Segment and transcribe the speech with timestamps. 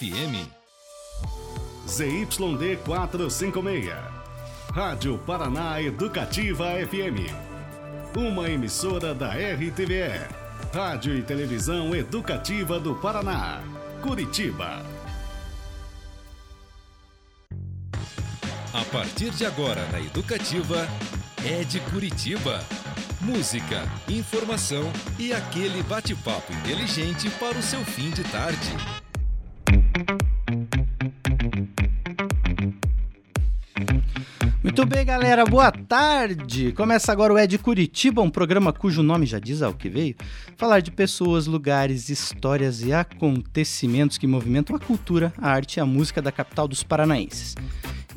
[0.00, 0.46] FM.
[1.88, 3.92] ZYD 456.
[4.72, 7.26] Rádio Paraná Educativa FM.
[8.16, 10.24] Uma emissora da RTVE.
[10.72, 13.60] Rádio e Televisão Educativa do Paraná.
[14.00, 14.86] Curitiba.
[18.72, 20.86] A partir de agora na Educativa,
[21.44, 22.64] é de Curitiba.
[23.20, 29.07] Música, informação e aquele bate-papo inteligente para o seu fim de tarde.
[34.62, 36.72] Muito bem, galera, boa tarde!
[36.72, 40.14] Começa agora o Ed Curitiba, um programa cujo nome já diz ao que veio.
[40.56, 45.86] Falar de pessoas, lugares, histórias e acontecimentos que movimentam a cultura, a arte e a
[45.86, 47.54] música da capital dos paranaenses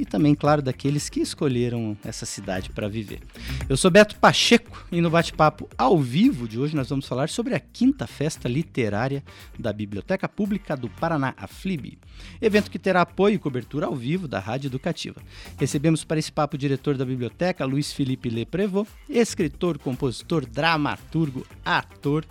[0.02, 3.22] e também, claro, daqueles que escolheram essa cidade para viver.
[3.70, 7.54] Eu sou Beto Pacheco e no bate-papo ao vivo de hoje nós vamos falar sobre
[7.54, 9.24] a quinta festa literária
[9.60, 12.00] da Biblioteca Pública do Paraná, a FLIB,
[12.42, 15.22] evento que terá apoio e cobertura ao vivo da Rádio Educativa.
[15.60, 22.26] Recebemos para esse papo o diretor da biblioteca, Luiz Felipe Leprevot, escritor, compositor, dramaturgo, ator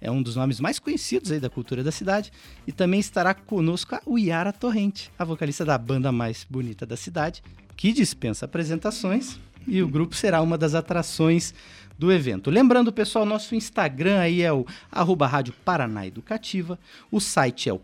[0.00, 2.32] é um dos nomes mais conhecidos aí da cultura da cidade.
[2.66, 7.42] E também estará conosco a Uiara Torrente, a vocalista da banda mais bonita da cidade,
[7.76, 9.38] que dispensa apresentações.
[9.66, 11.52] E o grupo será uma das atrações
[11.98, 12.50] do evento.
[12.50, 16.78] Lembrando, pessoal, nosso Instagram aí é o arroba Rádio Paraná Educativa.
[17.10, 17.78] O site é o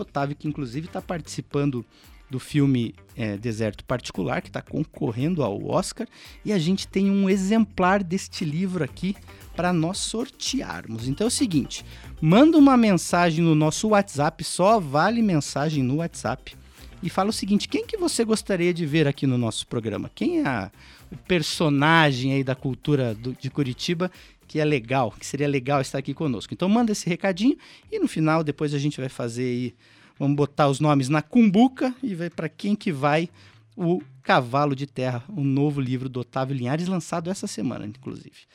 [0.00, 1.84] Otávio, que inclusive está participando
[2.30, 6.08] do filme é, Deserto Particular, que está concorrendo ao Oscar,
[6.44, 9.14] e a gente tem um exemplar deste livro aqui
[9.54, 11.06] para nós sortearmos.
[11.06, 11.84] Então é o seguinte:
[12.20, 16.56] manda uma mensagem no nosso WhatsApp, só vale mensagem no WhatsApp,
[17.02, 20.10] e fala o seguinte: quem que você gostaria de ver aqui no nosso programa?
[20.14, 20.70] Quem é a
[21.14, 24.10] o personagem aí da cultura do, de Curitiba
[24.54, 26.54] que é legal, que seria legal estar aqui conosco.
[26.54, 27.56] Então manda esse recadinho
[27.90, 29.74] e no final depois a gente vai fazer aí,
[30.16, 33.28] vamos botar os nomes na cumbuca e ver para quem que vai
[33.76, 38.46] o Cavalo de Terra, o um novo livro do Otávio Linhares lançado essa semana, inclusive.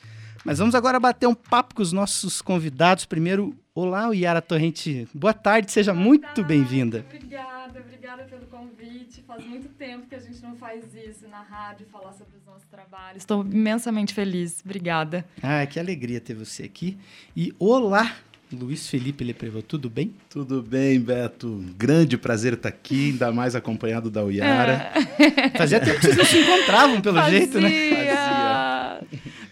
[0.42, 3.04] Mas vamos agora bater um papo com os nossos convidados.
[3.04, 5.08] Primeiro, olá, Yara Torrente.
[5.14, 7.04] Boa tarde, seja Boa muito bem-vinda.
[7.08, 9.22] Obrigada, obrigada pelo convite.
[9.26, 12.68] Faz muito tempo que a gente não faz isso na rádio, falar sobre os nossos
[12.70, 13.16] trabalhos.
[13.16, 14.60] Estou imensamente feliz.
[14.64, 15.24] Obrigada.
[15.42, 16.98] Ah, que alegria ter você aqui.
[17.34, 18.16] E olá,
[18.52, 20.14] Luiz Felipe Leprevot, tudo bem?
[20.28, 21.64] Tudo bem, Beto.
[21.78, 24.92] Grande prazer estar aqui, ainda mais acompanhado da Uyara.
[25.18, 25.56] É.
[25.56, 27.38] Fazia tempo que vocês não se encontravam, pelo Fazia.
[27.38, 27.70] jeito, né?
[27.70, 29.00] Fazia.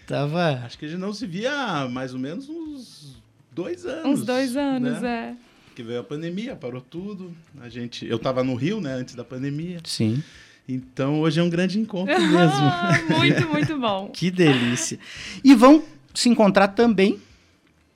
[0.07, 0.65] Tava.
[0.65, 3.17] Acho que a gente não se via há mais ou menos uns
[3.59, 4.21] dois anos.
[4.21, 5.37] Uns dois anos, né?
[5.37, 5.75] é.
[5.75, 7.35] Que veio a pandemia, parou tudo.
[7.61, 9.81] A gente, eu estava no Rio, né, antes da pandemia.
[9.85, 10.23] Sim.
[10.69, 13.19] Então hoje é um grande encontro mesmo.
[13.19, 14.11] muito, muito bom.
[14.15, 14.99] Que delícia.
[15.43, 15.83] E vão
[16.15, 17.19] se encontrar também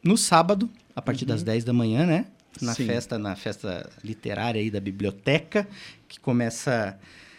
[0.03, 1.29] no sábado, a partir uhum.
[1.29, 2.27] das 10 da manhã, né?
[2.61, 2.87] Na Sim.
[2.87, 5.67] festa, na festa literária aí da biblioteca,
[6.09, 6.99] que começa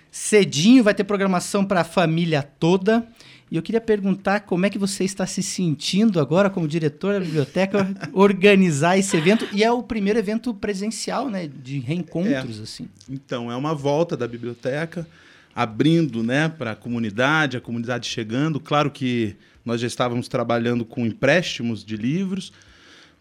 [0.09, 3.05] cedinho, vai ter programação para a família toda.
[3.53, 7.19] E eu queria perguntar como é que você está se sentindo agora como diretor da
[7.19, 12.63] biblioteca organizar esse evento e é o primeiro evento presencial, né, de reencontros é.
[12.63, 12.87] assim.
[13.07, 15.07] Então, é uma volta da biblioteca
[15.53, 18.59] abrindo, né, para a comunidade, a comunidade chegando.
[18.59, 22.51] Claro que nós já estávamos trabalhando com empréstimos de livros,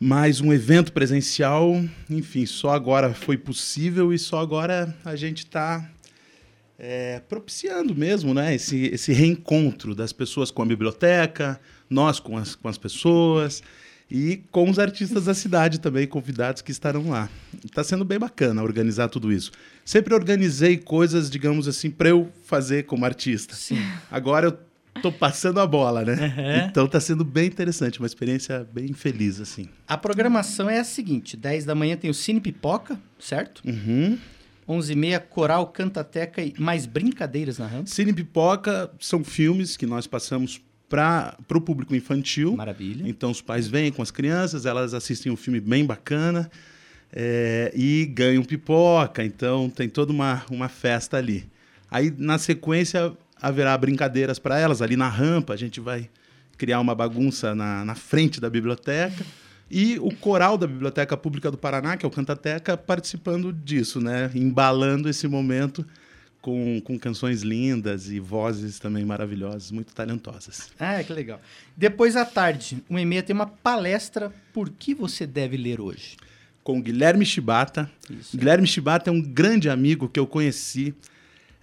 [0.01, 1.79] mas um evento presencial,
[2.09, 5.91] enfim, só agora foi possível e só agora a gente está
[6.85, 12.57] é, propiciando mesmo né, esse, esse reencontro das pessoas com a biblioteca, nós com as,
[12.57, 13.63] com as pessoas
[14.11, 17.31] e com os artistas da cidade também, convidados que estarão lá.
[17.65, 19.53] Está sendo bem bacana organizar tudo isso.
[19.85, 23.55] Sempre organizei coisas, digamos assim, para eu fazer como artista.
[23.55, 23.81] Sim.
[24.11, 26.15] Agora eu tô passando a bola, né?
[26.15, 26.67] Uhum.
[26.69, 29.69] Então tá sendo bem interessante, uma experiência bem feliz, assim.
[29.87, 33.63] A programação é a seguinte: 10 da manhã tem o Cine Pipoca, certo?
[33.65, 34.19] Uhum.
[34.69, 37.87] 11h30, Coral, Cantateca e mais brincadeiras na rampa.
[37.87, 42.57] Cine Pipoca são filmes que nós passamos para o público infantil.
[42.57, 43.09] Maravilha.
[43.09, 46.51] Então os pais vêm com as crianças, elas assistem um filme bem bacana
[47.13, 49.25] é, e ganham pipoca.
[49.25, 51.47] Então tem toda uma, uma festa ali.
[51.91, 55.55] Aí na sequência haverá brincadeiras para elas ali na rampa.
[55.55, 56.09] A gente vai
[56.59, 59.25] criar uma bagunça na, na frente da biblioteca
[59.75, 64.31] E o coral da Biblioteca Pública do Paraná, que é o Cantateca, participando disso, né?
[64.35, 65.83] Embalando esse momento
[66.43, 70.69] com, com canções lindas e vozes também maravilhosas, muito talentosas.
[70.79, 71.41] Ah, que legal.
[71.75, 76.19] Depois à tarde, o e-mail tem uma palestra Por que você deve ler hoje?
[76.63, 77.91] Com Guilherme Chibata.
[78.11, 78.37] Isso.
[78.37, 80.95] Guilherme Chibata é um grande amigo que eu conheci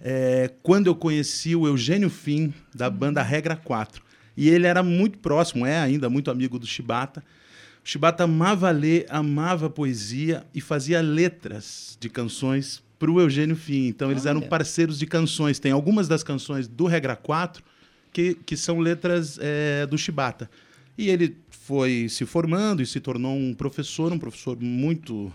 [0.00, 4.02] é, quando eu conheci o Eugênio Fim, da banda Regra 4.
[4.36, 7.22] E ele era muito próximo, é ainda muito amigo do Chibata.
[7.90, 13.88] Chibata amava ler, amava poesia e fazia letras de canções para o Eugênio Fim.
[13.88, 14.48] Então, eles eram Olha.
[14.48, 15.58] parceiros de canções.
[15.58, 17.64] Tem algumas das canções do Regra 4
[18.12, 20.48] que, que são letras é, do Chibata.
[20.96, 25.32] E ele foi se formando e se tornou um professor, um professor muito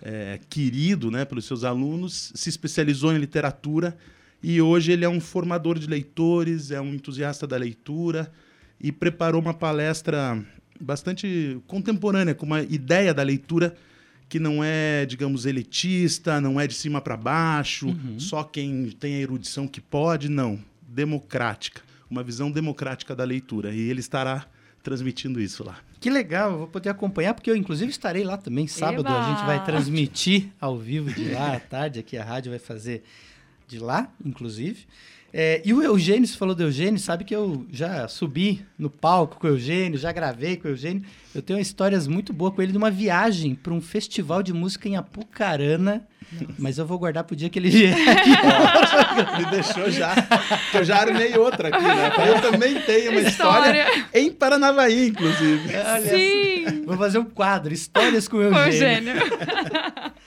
[0.00, 3.94] é, querido né, pelos seus alunos, se especializou em literatura
[4.42, 8.32] e hoje ele é um formador de leitores, é um entusiasta da leitura
[8.80, 10.42] e preparou uma palestra
[10.80, 13.76] bastante contemporânea, com uma ideia da leitura
[14.28, 19.20] que não é, digamos, elitista, não é de cima para baixo, só quem tem a
[19.20, 20.58] erudição que pode, não.
[20.86, 21.80] Democrática.
[22.10, 23.72] Uma visão democrática da leitura.
[23.72, 24.46] E ele estará
[24.82, 25.78] transmitindo isso lá.
[26.00, 28.66] Que legal, eu vou poder acompanhar, porque eu inclusive estarei lá também.
[28.66, 29.18] Sábado Eba!
[29.18, 33.02] a gente vai transmitir ao vivo de lá à tarde, aqui a rádio vai fazer
[33.66, 34.86] de lá, inclusive.
[35.32, 39.38] É, e o Eugênio, você falou do Eugênio, sabe que eu já subi no palco
[39.38, 41.02] com o Eugênio, já gravei com o Eugênio.
[41.34, 44.88] Eu tenho histórias muito boas com ele de uma viagem para um festival de música
[44.88, 46.06] em Apucarana.
[46.58, 48.30] Mas eu vou guardar pro dia que ele vier aqui.
[49.38, 50.14] Me deixou já.
[50.74, 52.12] eu já armei outra aqui, né?
[52.28, 54.06] Eu também tenho uma história, História.
[54.12, 55.74] em Paranavaí, inclusive.
[55.74, 56.84] Olha Sim!
[56.84, 59.12] Vou fazer um quadro, histórias com o Eugênio.
[59.12, 59.22] Eugênio.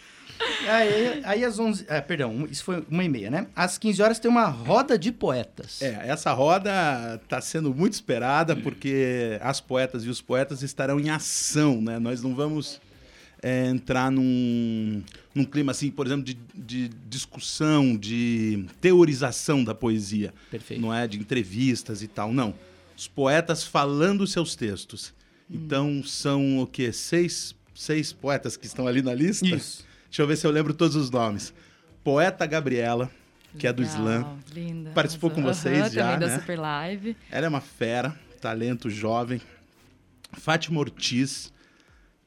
[0.67, 1.85] Aí, aí às 11...
[1.89, 3.47] Ah, perdão, isso foi uma e meia, né?
[3.55, 5.81] Às 15 horas tem uma roda de poetas.
[5.81, 11.09] É, essa roda está sendo muito esperada porque as poetas e os poetas estarão em
[11.09, 11.99] ação, né?
[11.99, 12.79] Nós não vamos
[13.41, 15.03] é, entrar num,
[15.33, 20.33] num clima assim, por exemplo, de, de discussão, de teorização da poesia.
[20.49, 20.81] Perfeito.
[20.81, 22.53] Não é de entrevistas e tal, não.
[22.95, 25.13] Os poetas falando seus textos.
[25.49, 26.93] Então são o quê?
[26.93, 29.47] Seis, seis poetas que estão ali na lista?
[29.47, 29.90] Isso.
[30.11, 31.53] Deixa eu ver se eu lembro todos os nomes.
[32.03, 33.09] Poeta Gabriela,
[33.57, 34.37] que é do Legal, Slam.
[34.53, 34.91] Linda.
[34.91, 36.39] Participou com vocês já, também da né?
[36.39, 37.15] Super Live.
[37.31, 39.39] Ela é uma fera, talento jovem.
[40.33, 41.53] Fátima Ortiz,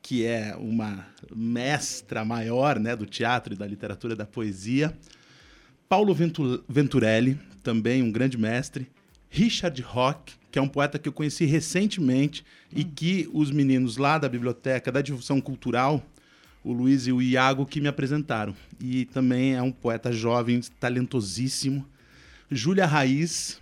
[0.00, 4.96] que é uma mestra maior né, do teatro e da literatura e da poesia.
[5.87, 8.90] Paulo Ventu- Venturelli, também um grande mestre.
[9.28, 12.42] Richard Rock, que é um poeta que eu conheci recentemente
[12.75, 16.02] e que os meninos lá da biblioteca da difusão cultural,
[16.64, 18.56] o Luiz e o Iago, que me apresentaram.
[18.81, 21.87] E também é um poeta jovem, talentosíssimo.
[22.50, 23.61] Júlia Raiz,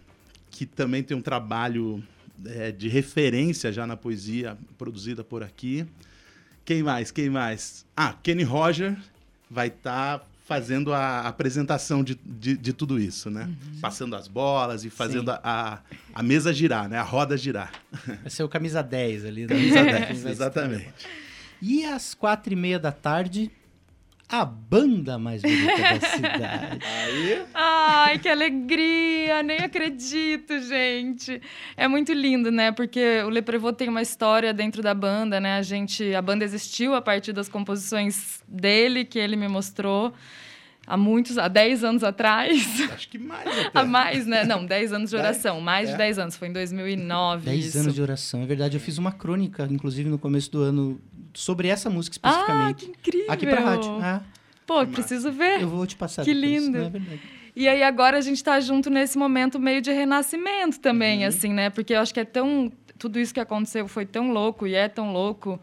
[0.51, 2.03] que também tem um trabalho
[2.47, 5.85] é, de referência já na poesia produzida por aqui.
[6.65, 7.11] Quem mais?
[7.11, 7.85] Quem mais?
[7.97, 8.97] Ah, Kenny Roger
[9.51, 13.49] vai estar fazendo a apresentação de, de, de tudo isso, né?
[13.81, 15.79] Passando as bolas e fazendo a, a,
[16.15, 16.99] a mesa girar, né?
[16.99, 17.73] A roda girar.
[18.07, 19.43] Vai ser o camisa 10 ali.
[19.43, 19.49] né?
[19.49, 20.31] Camisa 10, Vai estar.
[20.31, 20.93] exatamente.
[21.63, 23.49] E às quatro e meia da tarde,
[24.29, 26.79] a banda mais bonita da cidade.
[26.85, 29.43] Aí, Ai, que alegria!
[29.45, 31.41] Nem acredito, gente.
[31.77, 32.73] É muito lindo, né?
[32.73, 35.57] Porque o Le Prevot tem uma história dentro da banda, né?
[35.57, 40.13] A gente, a banda existiu a partir das composições dele que ele me mostrou
[40.85, 42.51] há muitos, há 10 anos atrás.
[42.93, 43.79] acho que mais até.
[43.79, 44.45] Há mais, né?
[44.45, 45.61] Não, 10 anos de oração.
[45.61, 45.93] Mais É?
[45.93, 46.37] de 10 anos.
[46.37, 47.79] Foi em 2009 10 isso.
[47.79, 48.77] anos de oração, é verdade.
[48.77, 51.01] Eu fiz uma crônica, inclusive, no começo do ano,
[51.35, 52.85] sobre essa música Ah, especificamente.
[52.85, 53.33] que incrível!
[53.33, 53.91] Aqui pra rádio.
[54.03, 54.21] Ah,
[54.67, 55.61] Pô, preciso ver.
[55.63, 56.79] eu vou te passar Que depois, lindo.
[56.79, 57.21] É verdade.
[57.55, 61.29] E aí agora a gente tá junto nesse momento meio de renascimento também, Uhum.
[61.29, 61.69] assim, né?
[61.71, 62.73] Porque eu acho que é tão...
[62.99, 65.61] Tudo isso que aconteceu foi tão louco e é tão louco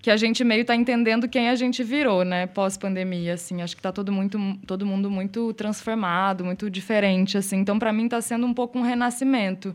[0.00, 2.46] que a gente meio tá entendendo quem a gente virou, né?
[2.46, 3.60] Pós-pandemia, assim.
[3.62, 7.56] Acho que tá todo, muito, todo mundo muito transformado, muito diferente, assim.
[7.58, 9.74] Então, para mim, tá sendo um pouco um renascimento.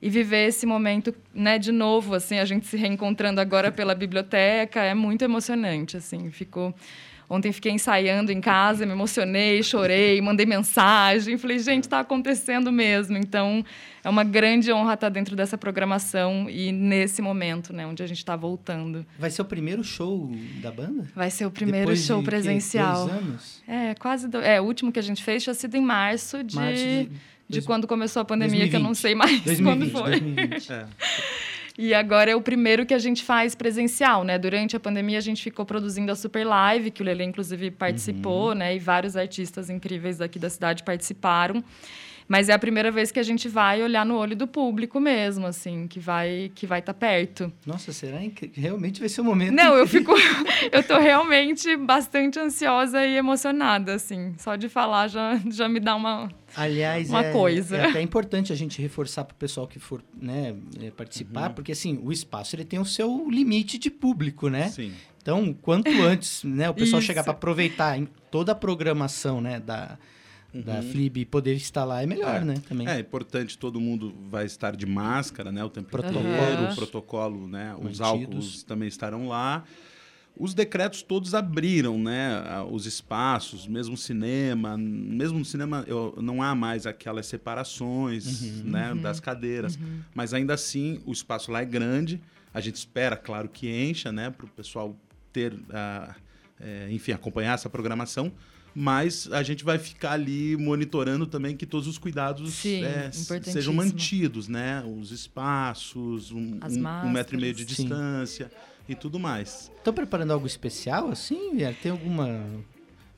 [0.00, 4.80] E viver esse momento, né, de novo, assim, a gente se reencontrando agora pela biblioteca,
[4.80, 6.30] é muito emocionante, assim.
[6.30, 6.74] Ficou...
[7.30, 13.18] Ontem fiquei ensaiando em casa, me emocionei, chorei, mandei mensagem, falei, gente, está acontecendo mesmo.
[13.18, 13.62] Então,
[14.02, 18.16] é uma grande honra estar dentro dessa programação e nesse momento, né, onde a gente
[18.16, 19.04] está voltando.
[19.18, 21.06] Vai ser o primeiro show da banda?
[21.14, 23.08] Vai ser o primeiro Depois de, show quê, presencial.
[23.08, 23.62] dois anos?
[23.68, 24.26] É, quase.
[24.26, 24.38] Do...
[24.38, 27.10] É, o último que a gente fez tinha sido em março de, Março de,
[27.48, 28.96] de dois- quando começou a pandemia, que eu não 2020.
[29.00, 30.10] sei mais 2020, quando foi.
[30.20, 30.72] 2020.
[30.72, 30.86] É.
[31.80, 34.36] E agora é o primeiro que a gente faz presencial, né?
[34.36, 38.52] Durante a pandemia a gente ficou produzindo a Super Live, que o Lele inclusive participou,
[38.52, 38.74] né?
[38.74, 41.62] E vários artistas incríveis daqui da cidade participaram.
[42.28, 45.46] Mas é a primeira vez que a gente vai olhar no olho do público mesmo,
[45.46, 47.50] assim, que vai que vai estar tá perto.
[47.64, 49.54] Nossa, será que realmente vai ser o um momento?
[49.54, 50.12] Não, eu fico
[50.70, 54.34] eu tô realmente bastante ansiosa e emocionada, assim.
[54.38, 57.76] Só de falar já, já me dá uma Aliás, uma é, coisa.
[57.76, 61.54] é até importante a gente reforçar para o pessoal que for né, é, participar, uhum.
[61.54, 64.68] porque assim, o espaço ele tem o seu limite de público, né?
[64.68, 64.92] Sim.
[65.20, 67.98] Então, quanto antes né, o pessoal chegar para aproveitar
[68.30, 69.98] toda a programação né, da,
[70.58, 70.64] uhum.
[70.64, 72.44] da Flib poder estar lá é melhor, é.
[72.44, 72.54] né?
[72.68, 72.86] Também.
[72.88, 75.64] É importante, todo mundo vai estar de máscara, né?
[75.64, 77.74] O tempo protocolo, inteiro, o protocolo, né?
[77.80, 79.64] Os álcools também estarão lá.
[80.38, 86.54] Os decretos todos abriram, né, os espaços, mesmo cinema, mesmo no cinema eu, não há
[86.54, 89.98] mais aquelas separações, uhum, né, uhum, das cadeiras, uhum.
[90.14, 92.20] mas ainda assim o espaço lá é grande.
[92.54, 94.96] A gente espera, claro, que encha, né, para o pessoal
[95.32, 96.14] ter, uh,
[96.60, 98.32] é, enfim, acompanhar essa programação
[98.74, 103.74] mas a gente vai ficar ali monitorando também que todos os cuidados Sim, é, sejam
[103.74, 104.82] mantidos, né?
[104.84, 108.50] Os espaços, um, um, um metro e meio de distância
[108.88, 109.70] e tudo mais.
[109.76, 111.56] Estão preparando algo especial assim?
[111.82, 112.64] Tem alguma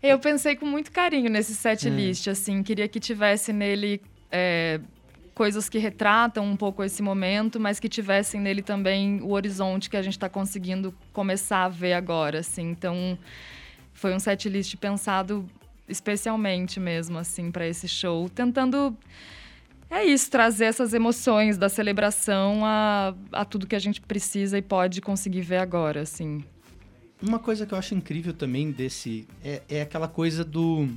[0.02, 1.90] eu pensei com muito carinho nesse set é.
[1.90, 4.00] list, assim, queria que tivesse nele
[4.32, 4.80] é,
[5.34, 9.96] coisas que retratam um pouco esse momento, mas que tivessem nele também o horizonte que
[9.98, 12.70] a gente está conseguindo começar a ver agora, assim.
[12.70, 13.18] Então,
[14.00, 15.46] foi um set list pensado
[15.86, 18.96] especialmente mesmo, assim, para esse show, tentando
[19.90, 24.62] é isso, trazer essas emoções da celebração a, a tudo que a gente precisa e
[24.62, 26.42] pode conseguir ver agora, assim.
[27.20, 30.88] Uma coisa que eu acho incrível também desse é, é aquela coisa do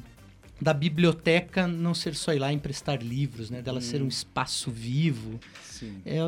[0.63, 3.61] da biblioteca não ser só ir lá emprestar livros, né?
[3.61, 3.81] Dela hum.
[3.81, 5.37] ser um espaço vivo.
[5.61, 6.01] Sim.
[6.05, 6.19] É,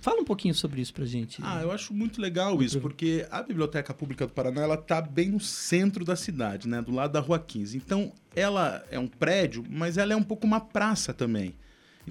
[0.00, 1.40] fala um pouquinho sobre isso pra gente.
[1.44, 5.28] Ah, eu acho muito legal isso, porque a Biblioteca Pública do Paraná, ela tá bem
[5.30, 6.82] no centro da cidade, né?
[6.82, 7.76] Do lado da Rua 15.
[7.76, 11.54] Então, ela é um prédio, mas ela é um pouco uma praça também.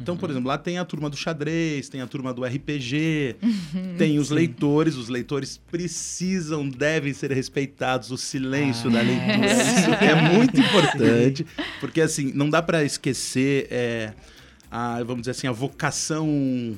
[0.02, 0.20] Então, uhum.
[0.20, 4.20] por exemplo, lá tem a turma do xadrez, tem a turma do RPG, uhum, tem
[4.20, 4.36] os sim.
[4.36, 4.96] leitores.
[4.96, 8.12] Os leitores precisam, devem ser respeitados.
[8.12, 8.94] O silêncio ah.
[8.94, 9.46] da leitura.
[9.46, 11.46] Isso é muito importante,
[11.80, 14.14] porque assim, não dá para esquecer, é,
[14.72, 16.76] a, vamos dizer assim, a vocação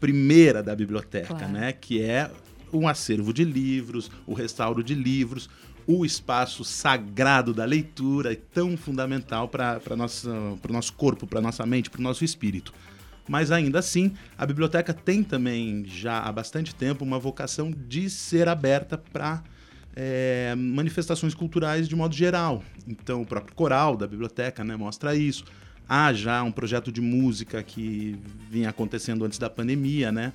[0.00, 1.52] primeira da biblioteca, claro.
[1.52, 1.72] né?
[1.72, 2.30] Que é
[2.72, 5.48] um acervo de livros, o restauro de livros,
[5.86, 11.90] o espaço sagrado da leitura é tão fundamental para o nosso corpo, para nossa mente,
[11.90, 12.72] para o nosso espírito.
[13.28, 18.48] Mas ainda assim, a biblioteca tem também, já há bastante tempo, uma vocação de ser
[18.48, 19.42] aberta para
[19.96, 22.62] é, manifestações culturais de modo geral.
[22.86, 25.44] Então, o próprio coral da biblioteca né, mostra isso.
[25.88, 28.18] Há já um projeto de música que
[28.50, 30.32] vinha acontecendo antes da pandemia, né?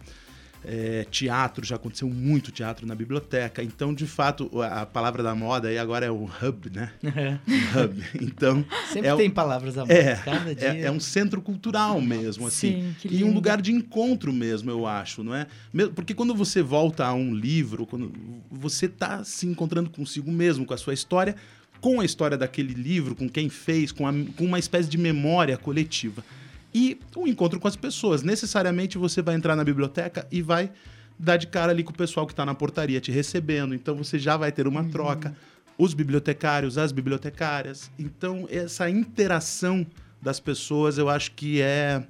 [0.66, 3.64] É, teatro, já aconteceu muito teatro na biblioteca.
[3.64, 6.92] Então, de fato, a palavra da moda aí agora é o hub, né?
[7.04, 7.40] É.
[7.80, 8.04] hub.
[8.22, 8.66] Então.
[8.92, 9.94] Sempre é, tem palavras da moda.
[9.94, 10.76] É, cada dia.
[10.76, 12.94] É, é, um centro cultural mesmo, assim.
[13.02, 15.48] Sim, e um lugar de encontro mesmo, eu acho, não é?
[15.96, 18.12] Porque quando você volta a um livro, quando
[18.52, 21.36] você está se encontrando consigo mesmo, com a sua história,
[21.80, 25.58] com a história daquele livro, com quem fez, com, a, com uma espécie de memória
[25.58, 26.24] coletiva
[26.74, 28.24] e o um encontro com as pessoas.
[28.24, 30.72] Necessariamente você vai entrar na biblioteca e vai
[31.18, 33.74] dar de cara ali com o pessoal que está na portaria te recebendo.
[33.74, 34.90] Então você já vai ter uma uhum.
[34.90, 35.36] troca.
[35.78, 37.90] Os bibliotecários, as bibliotecárias.
[37.98, 39.86] Então essa interação
[40.22, 42.04] das pessoas eu acho que é,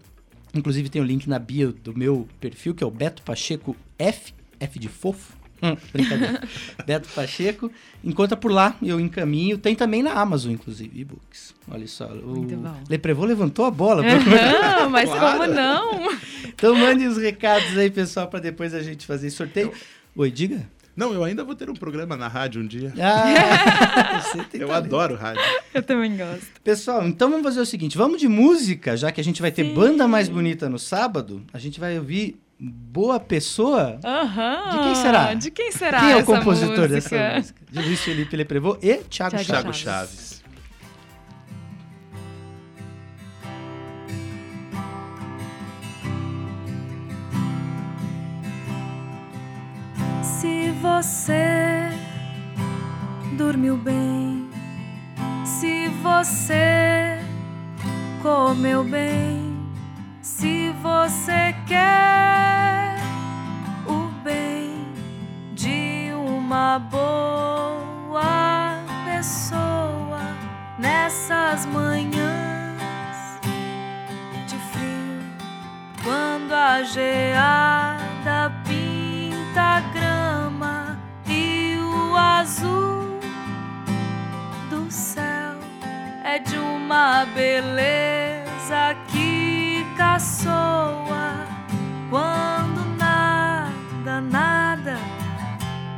[0.53, 4.33] inclusive tem o link na bio do meu perfil, que é o Beto Pacheco F,
[4.59, 5.33] F de fofo.
[5.61, 6.41] Hum, brincadeira.
[6.85, 7.71] Beto Pacheco.
[8.03, 9.57] Encontra por lá, eu encaminho.
[9.57, 11.53] Tem também na Amazon, inclusive, e-books.
[11.69, 12.05] Olha só.
[12.07, 12.75] O Muito bom.
[12.89, 14.03] Leprevô levantou a bola.
[14.03, 15.37] Aham, mas Claro.
[15.39, 16.09] como não?
[16.47, 19.71] então mande os recados aí, pessoal, para depois a gente fazer sorteio.
[20.15, 20.67] Oi, diga.
[20.93, 22.91] Não, eu ainda vou ter um programa na rádio um dia.
[22.99, 24.85] Ah, você tem Eu talento.
[24.87, 25.41] adoro rádio.
[25.73, 26.47] Eu também gosto.
[26.63, 29.63] Pessoal, então vamos fazer o seguinte: vamos de música, já que a gente vai ter
[29.63, 29.73] Sim.
[29.73, 31.43] banda mais bonita no sábado.
[31.53, 33.99] A gente vai ouvir Boa Pessoa.
[34.05, 34.69] Aham.
[34.69, 35.33] De quem será?
[35.33, 36.87] De quem será Quem é o compositor música?
[36.87, 37.61] dessa música?
[37.71, 39.45] De Luiz Felipe Leprevô e Thiago, Thiago Chaves.
[39.45, 40.11] Thiago Chaves.
[40.19, 40.41] Chaves.
[50.23, 51.89] Se você
[53.37, 54.49] dormiu bem,
[55.45, 57.19] se você
[58.21, 59.50] comeu bem,
[60.21, 62.95] se você quer
[63.87, 64.85] o bem
[65.53, 68.21] de uma boa
[69.03, 70.21] pessoa
[70.77, 73.39] nessas manhãs
[74.45, 75.23] de frio,
[76.03, 83.19] quando a geada pinta a grama e o azul
[84.69, 85.57] do céu
[86.23, 91.45] é de uma beleza que caçoa
[92.09, 94.97] quando nada, nada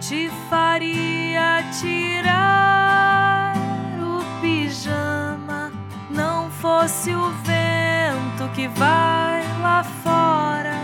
[0.02, 3.54] te faria tirar
[3.98, 5.72] o pijama.
[6.10, 10.78] Não fosse o vento que vai lá fora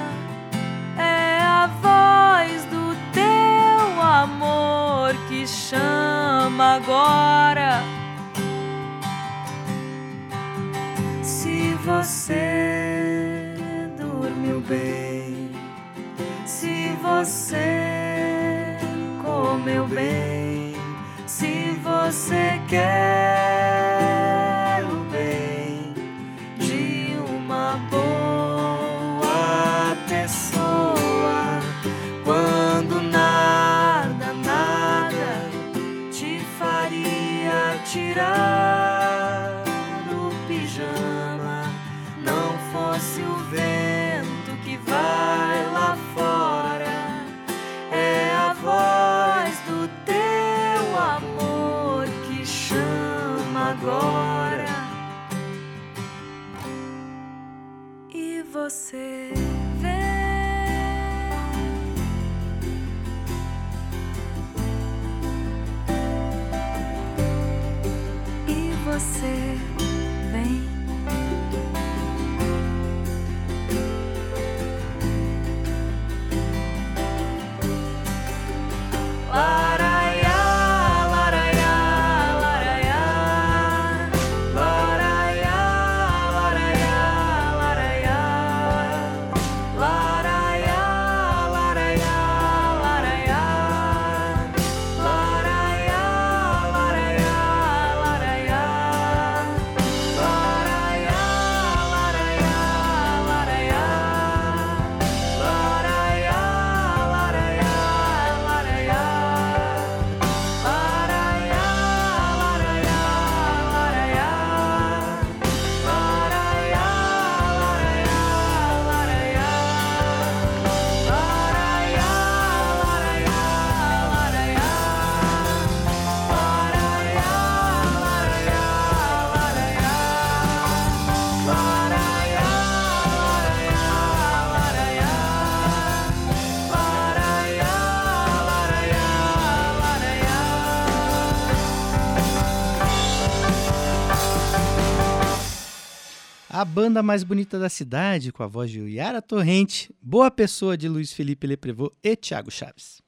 [146.81, 151.11] banda mais bonita da cidade, com a voz de Yara Torrente, Boa Pessoa de Luiz
[151.11, 153.01] Felipe Leprevô e Thiago Chaves.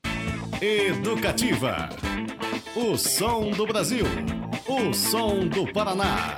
[0.61, 1.87] Educativa.
[2.75, 4.05] O som do Brasil.
[4.67, 6.37] O som do Paraná.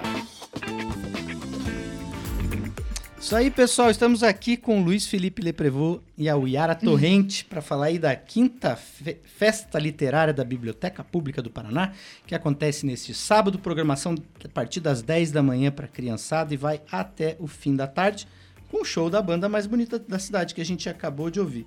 [3.23, 3.89] Isso aí, pessoal.
[3.89, 8.75] Estamos aqui com Luiz Felipe Leprevô e a Yara Torrente para falar aí da quinta
[8.75, 11.93] fe- festa literária da Biblioteca Pública do Paraná,
[12.27, 13.57] que acontece neste sábado.
[13.57, 17.88] Programação a partir das 10 da manhã para criançada e vai até o fim da
[17.88, 18.27] tarde,
[18.69, 21.65] com o show da banda mais bonita da cidade que a gente acabou de ouvir.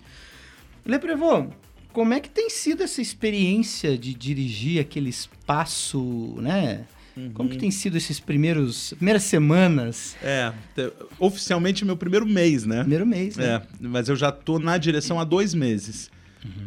[0.84, 1.46] Leprevô,
[1.90, 6.84] como é que tem sido essa experiência de dirigir aquele espaço, né?
[7.32, 12.80] Como que tem sido esses primeiros primeiras semanas, É, te- oficialmente meu primeiro mês, né?
[12.80, 13.44] primeiro mês, né?
[13.46, 16.10] É, mas eu já tô na direção há dois meses.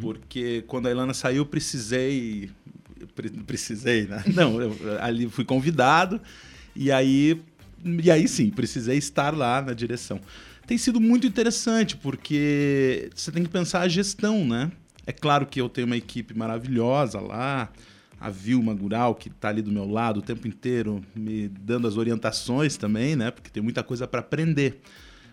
[0.01, 2.49] Porque quando a Ilana saiu, eu precisei.
[3.15, 4.23] pre- Precisei, né?
[4.33, 6.19] Não, eu ali fui convidado.
[6.75, 7.39] E aí.
[8.03, 10.19] E aí sim, precisei estar lá na direção.
[10.67, 14.69] Tem sido muito interessante, porque você tem que pensar a gestão, né?
[15.07, 17.71] É claro que eu tenho uma equipe maravilhosa lá,
[18.19, 21.95] a Vilma Gural, que está ali do meu lado o tempo inteiro, me dando as
[21.97, 23.31] orientações também, né?
[23.31, 24.81] Porque tem muita coisa para aprender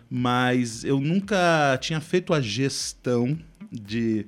[0.09, 3.37] mas eu nunca tinha feito a gestão
[3.69, 4.25] de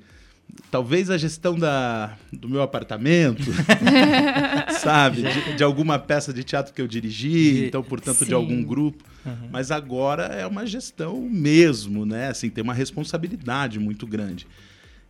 [0.69, 3.49] talvez a gestão da, do meu apartamento,
[4.81, 8.33] sabe, de, de alguma peça de teatro que eu dirigi, De- então portanto de Sim.
[8.33, 9.03] algum grupo,
[9.51, 12.27] mas agora é uma gestão mesmo, né?
[12.29, 14.47] Assim tem uma responsabilidade muito grande.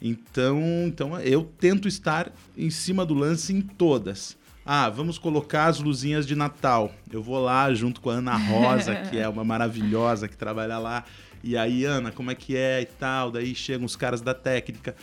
[0.01, 4.37] Então, então eu tento estar em cima do lance em todas.
[4.65, 6.93] Ah, vamos colocar as luzinhas de Natal.
[7.11, 11.03] Eu vou lá junto com a Ana Rosa, que é uma maravilhosa que trabalha lá.
[11.43, 13.31] E aí, Ana, como é que é e tal?
[13.31, 14.95] Daí chegam os caras da técnica.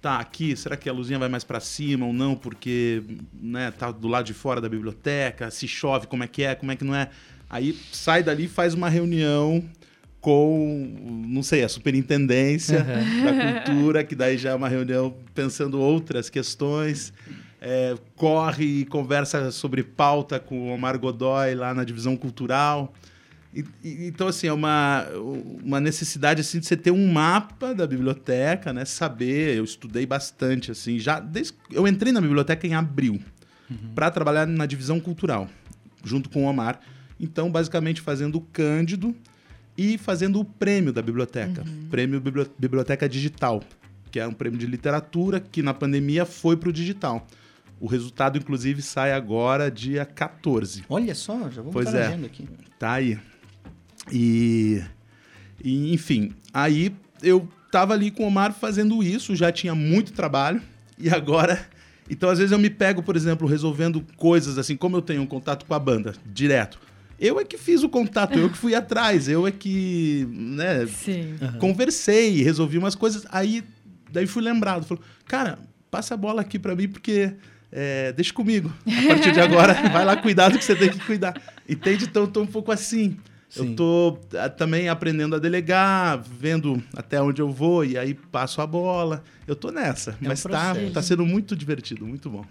[0.00, 2.34] Tá, aqui, será que a luzinha vai mais para cima ou não?
[2.34, 3.02] Porque,
[3.34, 5.50] né, tá do lado de fora da biblioteca.
[5.50, 6.54] Se chove, como é que é?
[6.54, 7.10] Como é que não é?
[7.50, 9.62] Aí sai dali, faz uma reunião
[10.20, 16.28] com, não sei, a superintendência da cultura, que daí já é uma reunião pensando outras
[16.28, 17.12] questões.
[17.62, 22.92] É, corre e conversa sobre pauta com o Omar Godoy lá na divisão cultural.
[23.54, 25.06] E- e- então, assim, é uma,
[25.62, 28.84] uma necessidade assim, de você ter um mapa da biblioteca, né?
[28.84, 33.20] Saber, eu estudei bastante, assim, já desde eu entrei na biblioteca em abril
[33.94, 35.48] para trabalhar na divisão cultural,
[36.04, 36.80] junto com o Omar.
[37.18, 39.14] Então, basicamente, fazendo o Cândido
[39.82, 43.62] e fazendo o prêmio da biblioteca, prêmio Bibli- Biblioteca Digital,
[44.10, 47.26] que é um prêmio de literatura que na pandemia foi para o digital.
[47.80, 50.84] O resultado, inclusive, sai agora, dia 14.
[50.86, 52.08] Olha só, já vamos Pois é.
[52.08, 52.46] agenda aqui.
[52.78, 53.18] Tá aí.
[54.12, 54.82] E,
[55.64, 60.60] e, enfim, aí eu tava ali com o Omar fazendo isso, já tinha muito trabalho,
[60.98, 61.58] e agora.
[62.10, 65.26] Então, às vezes, eu me pego, por exemplo, resolvendo coisas assim, como eu tenho um
[65.26, 66.78] contato com a banda direto.
[67.20, 71.36] Eu é que fiz o contato, eu que fui atrás, eu é que, né, Sim.
[71.58, 73.26] conversei, resolvi umas coisas.
[73.30, 73.62] Aí,
[74.10, 75.58] daí fui lembrado, falou, cara,
[75.90, 77.34] passa a bola aqui pra mim porque
[77.70, 78.72] é, deixa comigo.
[78.86, 81.34] A partir de agora, vai lá cuidar do que você tem que cuidar.
[81.68, 82.04] Entende?
[82.04, 83.18] Então, eu tô um pouco assim.
[83.50, 83.70] Sim.
[83.70, 84.18] Eu tô
[84.56, 89.24] também aprendendo a delegar, vendo até onde eu vou e aí passo a bola.
[89.44, 90.92] Eu tô nessa, um mas tá, processo.
[90.92, 92.46] tá sendo muito divertido, muito bom.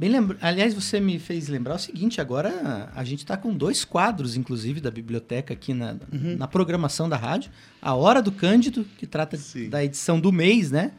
[0.00, 0.38] Bem lembra...
[0.40, 4.80] Aliás, você me fez lembrar o seguinte, agora a gente está com dois quadros, inclusive,
[4.80, 6.38] da biblioteca aqui na, Uhum.
[6.38, 7.50] na programação da rádio.
[7.82, 9.68] A Hora do Cândido, que trata Sim.
[9.68, 10.92] da edição do mês, né?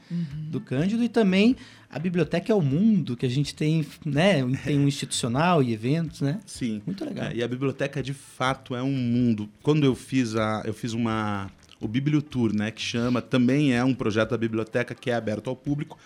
[0.52, 1.56] Do Cândido, e também
[1.90, 4.46] a Biblioteca é o Mundo, que a gente tem, né?
[4.64, 6.40] Tem um institucional e eventos, né?
[6.46, 6.80] Sim.
[6.86, 7.26] Muito legal.
[7.26, 9.50] É, e a biblioteca de fato é um mundo.
[9.64, 13.96] Quando eu fiz a, eu fiz uma o Bibliotour, né, que chama, também é um
[13.96, 15.98] projeto da biblioteca que é aberto ao público,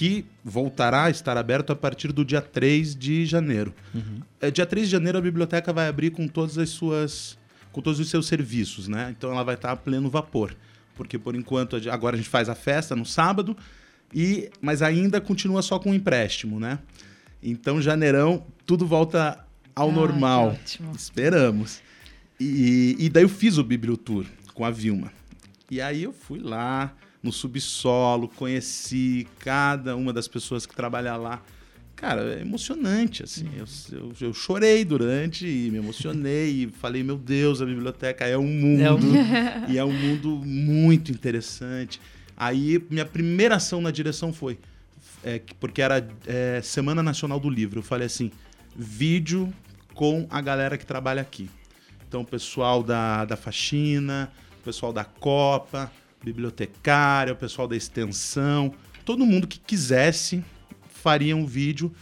[0.00, 3.74] que voltará a estar aberto a partir do dia 3 de janeiro.
[4.40, 7.38] É, dia 3 de janeiro a biblioteca vai abrir com todas as suas
[7.70, 9.14] com todos os seus serviços, né?
[9.14, 10.56] Então ela vai estar a pleno vapor,
[10.96, 13.54] porque por enquanto agora a gente faz a festa no sábado
[14.14, 16.78] e mas ainda continua só com empréstimo, né?
[17.42, 19.44] Então janeirão tudo volta
[19.76, 20.58] ao Ai, normal.
[20.96, 21.82] Esperamos.
[22.40, 25.12] E, e daí eu fiz o Bibliotour com a Vilma.
[25.70, 31.42] E aí eu fui lá no subsolo, conheci cada uma das pessoas que trabalham lá.
[31.96, 33.46] Cara, é emocionante, assim.
[33.58, 38.38] Eu, eu, eu chorei durante e me emocionei e falei, meu Deus, a biblioteca é
[38.38, 38.80] um mundo.
[38.82, 39.00] É um
[39.70, 42.00] E é um mundo muito interessante.
[42.34, 44.58] Aí, minha primeira ação na direção foi...
[45.22, 47.80] é, que- porque era é, Semana Nacional do Livro.
[47.80, 48.30] Eu falei assim,
[48.74, 49.52] vídeo
[49.92, 51.50] com a galera que trabalha aqui.
[52.08, 58.72] Então, o pessoal da, da faxina, o pessoal da Copa, bibliotecária, o pessoal da extensão,
[59.04, 60.44] todo mundo que quisesse
[60.88, 61.92] faria um vídeo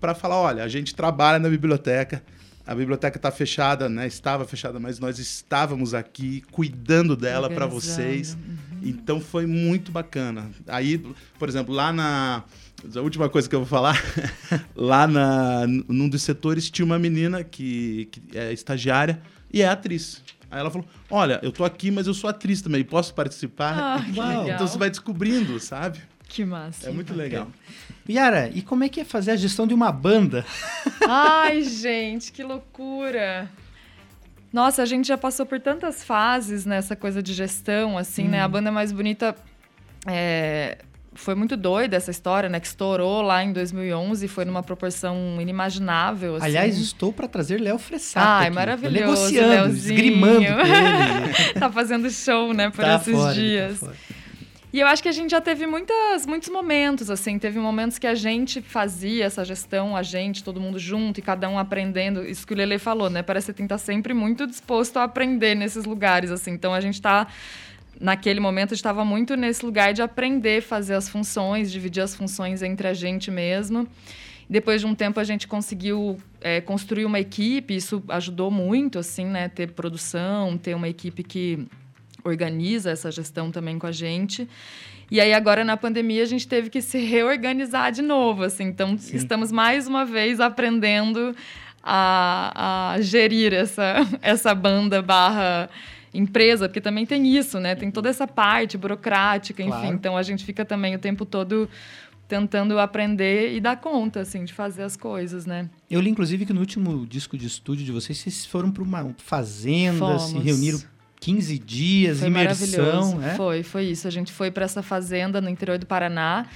[0.00, 2.22] para falar, olha, a gente trabalha na biblioteca,
[2.66, 4.06] a biblioteca está fechada, né?
[4.06, 8.36] Estava fechada, mas nós estávamos aqui cuidando dela para vocês.
[8.82, 10.50] Então foi muito bacana.
[10.66, 10.98] Aí,
[11.38, 12.42] por exemplo, lá na
[12.94, 14.00] a última coisa que eu vou falar,
[14.74, 20.22] lá na, num dos setores tinha uma menina que, que é estagiária e é atriz.
[20.50, 23.78] Aí ela falou: Olha, eu tô aqui, mas eu sou atriz também, posso participar?
[23.78, 24.28] Ah, que Uau.
[24.28, 24.48] legal.
[24.48, 26.00] Então você vai descobrindo, sabe?
[26.28, 26.88] Que massa.
[26.88, 27.48] É muito legal.
[28.08, 30.44] Yara, e como é que é fazer a gestão de uma banda?
[31.08, 33.50] Ai, gente, que loucura.
[34.52, 38.40] Nossa, a gente já passou por tantas fases nessa coisa de gestão, assim, né?
[38.42, 39.36] A banda mais bonita
[40.06, 40.78] é,
[41.16, 42.60] foi muito doida essa história, né?
[42.60, 46.36] Que estourou lá em 2011, foi numa proporção inimaginável.
[46.36, 46.46] Assim.
[46.46, 48.26] Aliás, estou para trazer Léo Fressato.
[48.26, 48.54] Ai, aqui.
[48.54, 51.54] maravilhoso, Tô negociando, esgrimando ele.
[51.58, 53.80] tá fazendo show, né, por Tá esses fora, tá dias.
[54.72, 57.38] E eu acho que a gente já teve muitas, muitos momentos, assim.
[57.38, 61.48] Teve momentos que a gente fazia essa gestão, a gente, todo mundo junto, e cada
[61.48, 62.22] um aprendendo.
[62.22, 63.22] Isso que o Lele falou, né?
[63.22, 66.50] Parece que tem que estar sempre muito disposto a aprender nesses lugares, assim.
[66.50, 67.26] Então, a gente está...
[68.00, 72.62] Naquele momento, a estava muito nesse lugar de aprender, fazer as funções, dividir as funções
[72.62, 73.88] entre a gente mesmo.
[74.48, 77.74] Depois de um tempo, a gente conseguiu é, construir uma equipe.
[77.74, 79.48] Isso ajudou muito, assim, né?
[79.48, 81.66] Ter produção, ter uma equipe que
[82.22, 84.48] organiza essa gestão também com a gente.
[85.10, 88.64] E aí agora na pandemia a gente teve que se reorganizar de novo, assim.
[88.64, 91.34] Então estamos mais uma vez aprendendo
[91.82, 95.70] a, a gerir essa essa banda barra
[96.16, 97.74] empresa, porque também tem isso, né?
[97.74, 99.70] Tem toda essa parte burocrática, enfim.
[99.70, 99.94] Claro.
[99.94, 101.68] Então a gente fica também o tempo todo
[102.28, 105.70] tentando aprender e dar conta, assim, de fazer as coisas, né?
[105.88, 109.14] Eu li, inclusive, que no último disco de estúdio de vocês, vocês foram para uma
[109.18, 110.44] fazenda, se Fomos.
[110.44, 110.80] reuniram
[111.20, 113.16] 15 dias, Foi imersão, maravilhoso.
[113.18, 113.34] né?
[113.36, 114.08] Foi, foi isso.
[114.08, 116.46] A gente foi para essa fazenda no interior do Paraná.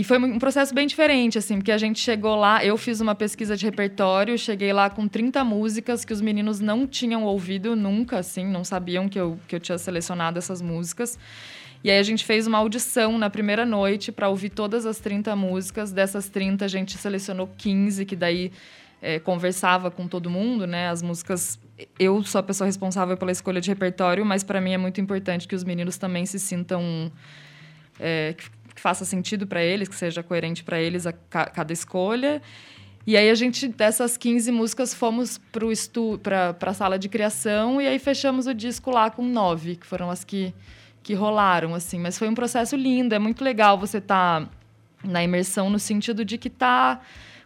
[0.00, 3.14] E foi um processo bem diferente, assim, porque a gente chegou lá, eu fiz uma
[3.14, 8.16] pesquisa de repertório, cheguei lá com 30 músicas que os meninos não tinham ouvido nunca,
[8.16, 11.18] assim, não sabiam que eu, que eu tinha selecionado essas músicas.
[11.84, 15.36] E aí a gente fez uma audição na primeira noite para ouvir todas as 30
[15.36, 15.92] músicas.
[15.92, 18.52] Dessas 30, a gente selecionou 15, que daí
[19.02, 20.88] é, conversava com todo mundo, né?
[20.88, 21.60] As músicas.
[21.98, 25.46] Eu sou a pessoa responsável pela escolha de repertório, mas para mim é muito importante
[25.46, 27.12] que os meninos também se sintam.
[27.98, 28.34] é,
[28.80, 32.40] que, faça sentido para eles, que seja coerente para eles a ca- cada escolha.
[33.06, 35.38] E aí a gente, dessas 15 músicas, fomos
[36.22, 40.10] para a sala de criação e aí fechamos o disco lá com nove, que foram
[40.10, 40.54] as que,
[41.02, 41.98] que rolaram, assim.
[41.98, 44.48] Mas foi um processo lindo, é muito legal você estar
[45.04, 47.00] na imersão no sentido de que tá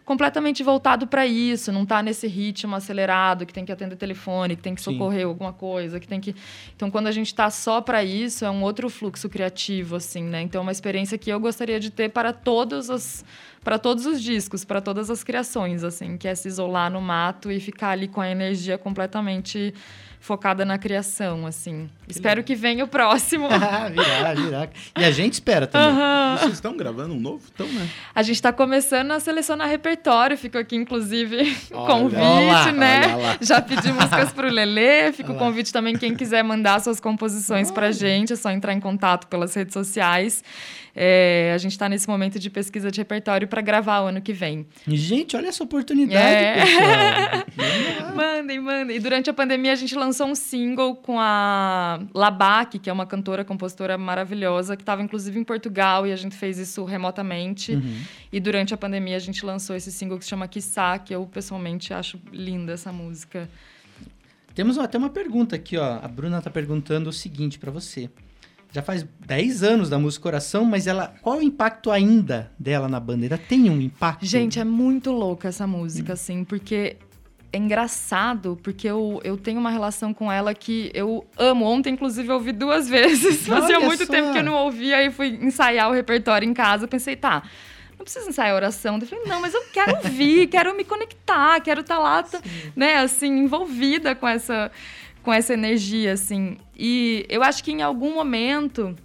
[0.05, 4.61] completamente voltado para isso, não tá nesse ritmo acelerado que tem que atender telefone, que
[4.61, 4.93] tem que Sim.
[4.93, 6.35] socorrer alguma coisa, que tem que
[6.75, 10.41] Então quando a gente tá só para isso, é um outro fluxo criativo assim, né?
[10.41, 13.25] Então é uma experiência que eu gostaria de ter para todos os
[13.63, 17.51] para todos os discos, para todas as criações, assim, que é se isolar no mato
[17.51, 19.73] e ficar ali com a energia completamente
[20.25, 21.87] focada na criação, assim.
[22.07, 23.47] Espero que venha o próximo.
[23.93, 24.69] virar, virar.
[24.97, 25.95] E a gente espera também.
[26.39, 27.43] Vocês estão gravando um novo?
[27.53, 27.87] Então, né?
[28.13, 30.35] A gente está começando a selecionar repertório.
[30.35, 33.37] Fica aqui, inclusive, o convite, lá, né?
[33.39, 35.11] Já pedi músicas pro Lelê.
[35.13, 38.33] Fica o convite também, quem quiser mandar suas composições pra gente.
[38.33, 40.43] É só entrar em contato pelas redes sociais.
[40.95, 44.31] É, a gente está nesse momento de pesquisa de repertório para gravar o ano que
[44.31, 44.65] vem.
[44.87, 46.61] Gente, olha essa oportunidade, É.
[46.61, 47.45] pessoal.
[48.15, 48.95] Mandem, mandem.
[48.95, 53.05] E durante a pandemia a gente lançou um single com a Labac, que é uma
[53.05, 57.73] cantora, compositora maravilhosa, que estava inclusive em Portugal e a gente fez isso remotamente.
[57.73, 57.97] Uhum.
[58.31, 61.25] E durante a pandemia a gente lançou esse single que se chama Quiçá, que eu
[61.25, 63.49] pessoalmente acho linda essa música.
[64.53, 65.99] Temos até uma pergunta aqui, ó.
[66.01, 68.09] A Bruna tá perguntando o seguinte pra você.
[68.71, 72.87] Já faz 10 anos da música Coração, mas ela, qual é o impacto ainda dela
[72.87, 73.23] na banda?
[73.23, 74.25] Ainda tem um impacto?
[74.25, 76.97] Gente, é muito louca essa música, assim, porque
[77.53, 81.63] é engraçado, porque eu, eu tenho uma relação com ela que eu amo.
[81.65, 83.47] Ontem, inclusive, eu ouvi duas vezes.
[83.47, 84.11] Fazia muito só.
[84.11, 86.85] tempo que eu não ouvia, aí fui ensaiar o repertório em casa.
[86.85, 87.43] Pensei, tá,
[87.97, 88.97] não preciso ensaiar a oração.
[88.99, 92.41] Eu falei, não, mas eu quero ouvir, quero me conectar, quero estar lá, tá-
[92.75, 94.69] né, assim, envolvida com essa,
[95.25, 96.55] com essa energia, assim.
[96.77, 98.95] E eu acho que em algum momento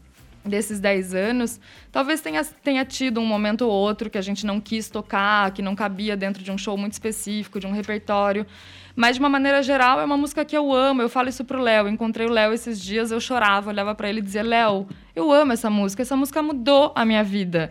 [0.45, 1.59] desses 10 anos,
[1.91, 5.63] talvez tenha, tenha tido um momento ou outro que a gente não quis tocar, que
[5.63, 8.47] não cabia dentro de um show muito específico, de um repertório.
[8.95, 11.01] Mas, de uma maneira geral, é uma música que eu amo.
[11.01, 11.89] Eu falo isso pro Léo.
[11.89, 15.53] Encontrei o Léo esses dias, eu chorava, olhava para ele e dizia: Léo, eu amo
[15.53, 16.03] essa música.
[16.03, 17.71] Essa música mudou a minha vida.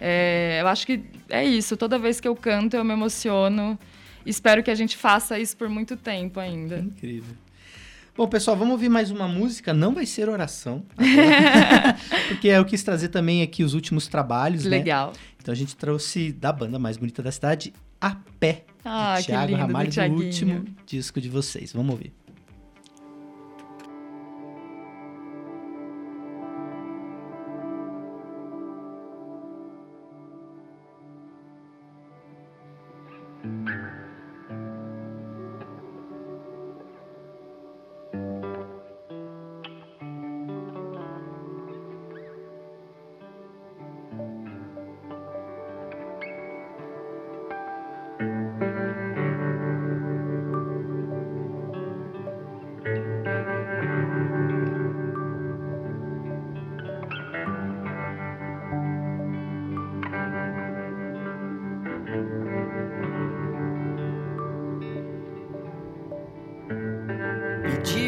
[0.00, 1.76] É, eu acho que é isso.
[1.76, 3.76] Toda vez que eu canto, eu me emociono.
[4.24, 6.78] Espero que a gente faça isso por muito tempo ainda.
[6.78, 7.34] Incrível.
[8.18, 9.72] Bom, pessoal, vamos ouvir mais uma música.
[9.72, 10.82] Não vai ser oração.
[12.26, 14.78] porque eu quis trazer também aqui os últimos trabalhos, né?
[14.78, 15.12] Legal.
[15.40, 18.64] Então a gente trouxe da banda mais bonita da cidade, A Pé.
[18.84, 21.72] Ah, de Thiago lindo, do Ramalho, do último disco de vocês.
[21.72, 22.12] Vamos ouvir.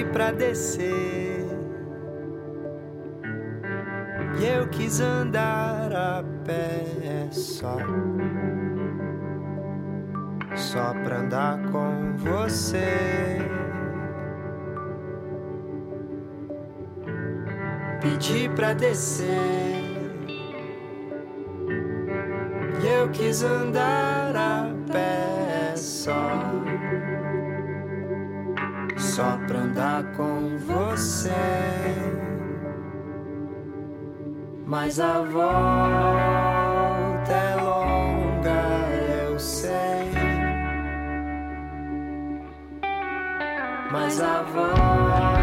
[0.05, 1.47] Pra descer.
[4.41, 7.77] E eu quis andar a pé só.
[10.55, 13.39] Só pra andar com você.
[18.01, 19.29] Pedi pra descer.
[22.83, 26.70] E eu quis andar a pé só.
[29.21, 31.29] Só pra andar com você.
[34.65, 36.71] Mas a volta
[37.31, 38.89] é longa,
[39.29, 40.11] eu sei.
[43.93, 45.40] Mas a volta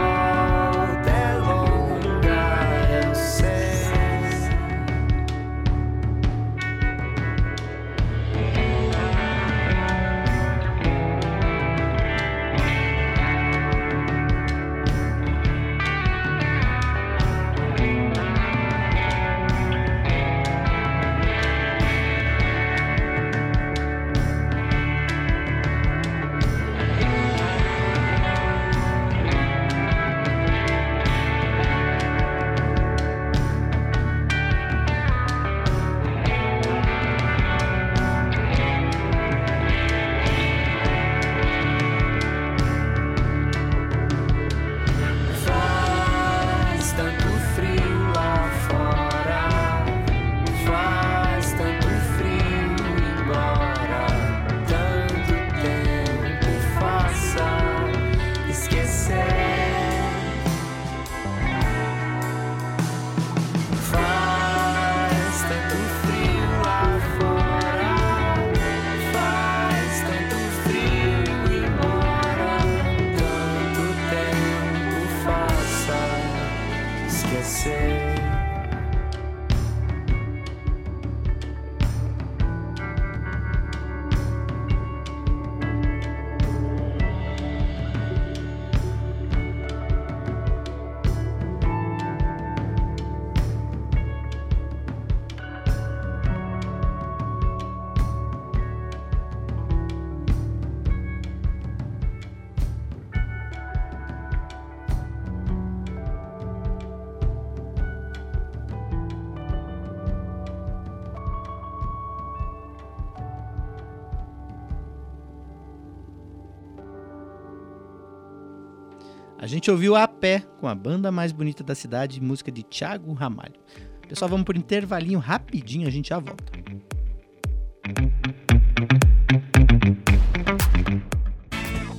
[119.67, 123.59] gente ouviu a pé com a banda mais bonita da cidade, música de Thiago Ramalho.
[124.07, 126.53] Pessoal, vamos por intervalinho rapidinho, a gente já volta.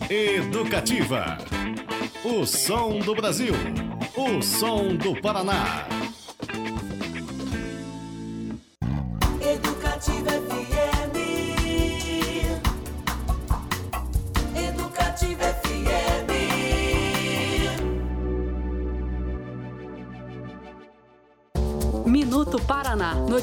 [0.08, 1.36] Educativa.
[2.24, 3.52] O som do Brasil.
[4.16, 5.97] O som do Paraná.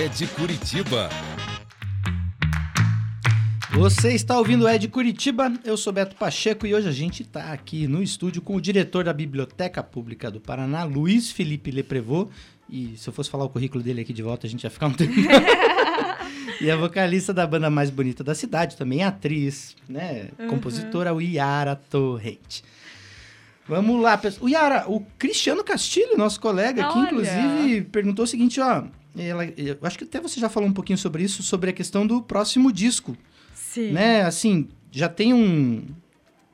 [0.08, 1.10] É de Curitiba.
[3.72, 7.52] Você está ouvindo o Ed Curitiba, eu sou Beto Pacheco e hoje a gente está
[7.52, 12.30] aqui no estúdio com o diretor da Biblioteca Pública do Paraná, Luiz Felipe Leprevô.
[12.70, 14.86] E se eu fosse falar o currículo dele aqui de volta, a gente ia ficar
[14.86, 15.12] um tempo.
[16.58, 20.28] e a vocalista da banda mais bonita da cidade, também atriz, né?
[20.38, 20.48] Uhum.
[20.48, 22.64] Compositora, o Yara Torrente.
[23.68, 24.46] Vamos lá, pessoal.
[24.46, 27.06] O Yara, o Cristiano Castilho, nosso colega aqui, Olha.
[27.06, 28.84] inclusive, perguntou o seguinte, ó.
[29.16, 32.06] Ela, eu acho que até você já falou um pouquinho sobre isso, sobre a questão
[32.06, 33.16] do próximo disco
[33.52, 33.92] Sim.
[33.92, 34.22] né?
[34.22, 35.84] Assim, já tem um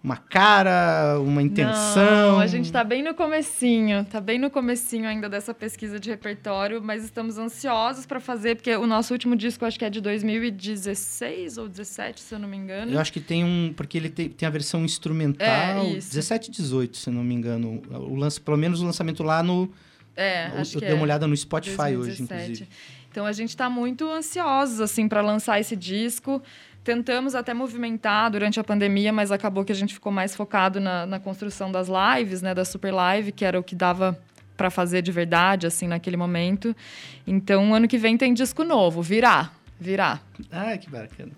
[0.05, 2.32] uma cara, uma intenção.
[2.32, 6.11] Não, a gente tá bem no comecinho, tá bem no comecinho ainda dessa pesquisa de
[6.11, 10.02] repertório, mas estamos ansiosos para fazer, porque o nosso último disco acho que é de
[10.02, 12.92] 2016 ou 17, se eu não me engano.
[12.92, 16.11] Eu acho que tem um, porque ele tem, tem a versão instrumental, É, isso.
[16.11, 17.80] 17 e 18, se não me engano.
[17.90, 19.72] O lance, pelo menos o lançamento lá no
[20.14, 20.98] É, eu, acho eu que dei é.
[20.98, 22.42] uma olhada no Spotify hoje, 2017.
[22.42, 22.68] inclusive.
[23.11, 26.42] Então a gente está muito ansiosos assim para lançar esse disco.
[26.85, 31.07] Tentamos até movimentar durante a pandemia, mas acabou que a gente ficou mais focado na,
[31.07, 34.20] na construção das lives, né, da Super Live, que era o que dava
[34.55, 36.76] para fazer de verdade assim naquele momento.
[37.26, 40.20] Então ano que vem tem disco novo, virá, virá.
[40.53, 41.32] Ah, que bacana.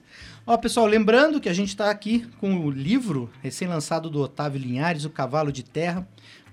[0.44, 5.05] Ó, pessoal, lembrando que a gente está aqui com o livro recém-lançado do Otávio Linhares,
[5.05, 6.07] O Cavalo de Terra.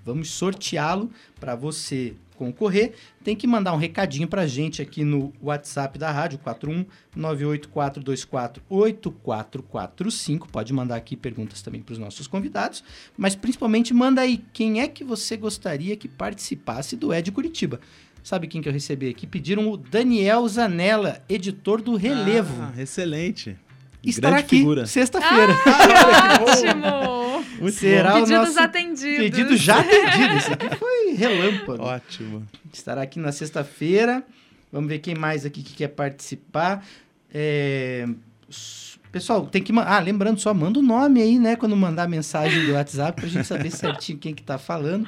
[0.04, 2.92] Vamos sorteá-lo para você concorrer.
[3.22, 6.84] Tem que mandar um recadinho para a gente aqui no WhatsApp da rádio, 41
[7.16, 10.48] 98424 8445.
[10.48, 12.84] Pode mandar aqui perguntas também para os nossos convidados,
[13.16, 17.80] mas principalmente manda aí quem é que você gostaria que participasse do Ed Curitiba.
[18.22, 19.26] Sabe quem que eu recebi aqui?
[19.26, 22.54] Pediram o Daniel Zanella, editor do Relevo.
[22.62, 23.54] Ah, excelente.
[24.04, 24.86] Estará Grande aqui figura.
[24.86, 25.52] sexta-feira.
[26.42, 27.44] Ótimo.
[27.60, 28.18] Muito Será bom.
[28.18, 29.18] o Pedidos nosso atendidos.
[29.18, 30.36] pedido já atendido.
[30.36, 31.82] Esse aqui foi relâmpago.
[31.82, 32.46] Ótimo.
[32.72, 34.22] Estará aqui na sexta-feira.
[34.72, 36.84] Vamos ver quem mais aqui que quer participar.
[37.32, 38.06] É,
[39.12, 39.92] Pessoal, tem que mandar.
[39.92, 41.54] Ah, lembrando só, manda o nome aí, né?
[41.54, 45.06] Quando mandar mensagem do WhatsApp pra gente saber certinho quem que tá falando.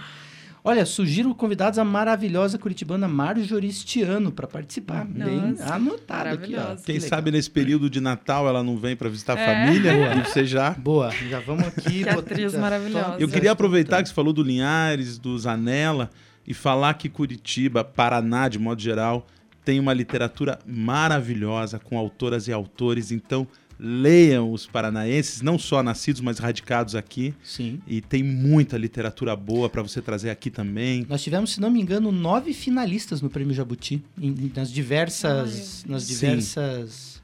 [0.68, 5.04] Olha, sugiro convidados a maravilhosa curitibana Marjorie Stiano para participar.
[5.04, 6.74] Bem anotado aqui, ó.
[6.74, 7.08] Que Quem legal.
[7.08, 9.46] sabe nesse período de Natal ela não vem para visitar a É.
[9.66, 10.24] família Boa.
[10.24, 10.70] você já.
[10.72, 12.02] Boa, já vamos aqui.
[12.02, 13.14] Que atriz já- maravilhosa.
[13.20, 16.10] Eu queria aproveitar que você falou do Linhares, do Zanella
[16.44, 19.24] e falar que Curitiba, Paraná, de modo geral,
[19.64, 23.12] tem uma literatura maravilhosa com autoras e autores.
[23.12, 23.46] Então,
[23.78, 27.34] leiam os paranaenses, não só nascidos, mas radicados aqui.
[27.42, 27.80] Sim.
[27.86, 31.04] E tem muita literatura boa para você trazer aqui também.
[31.08, 36.04] Nós tivemos, se não me engano, nove finalistas no Prêmio Jabuti, em- nas diversas, nas
[36.04, 36.14] Sim.
[36.14, 37.22] diversas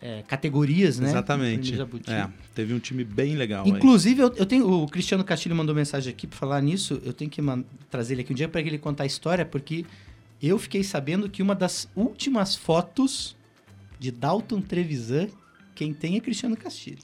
[0.00, 1.08] é, categorias, né?
[1.08, 1.56] Exatamente.
[1.56, 2.10] do Prêmio Jabuti.
[2.10, 3.70] É, teve um time bem legal aí.
[3.70, 7.00] Inclusive, eu, eu tenho, o Cristiano Castilho mandou mensagem aqui para falar nisso.
[7.04, 7.40] Eu tenho que
[7.90, 9.84] trazer ele aqui um dia para ele contar a história, porque
[10.40, 13.36] eu fiquei sabendo que uma das últimas fotos
[13.98, 15.26] de Dalton Trevisan,
[15.78, 16.98] quem tem é Cristiano Castilho.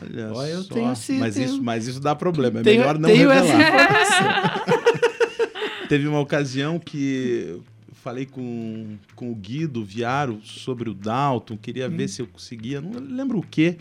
[0.00, 0.72] Olha eu só.
[0.74, 2.60] tenho esse- mas, tenho- isso, mas isso dá problema.
[2.60, 4.64] É tenho melhor não tenho revelar.
[5.88, 7.62] Teve uma ocasião que eu
[8.02, 12.92] falei com, com o Guido Viaro sobre o Dalton, queria ver se eu conseguia, não
[13.00, 13.76] lembro o quê.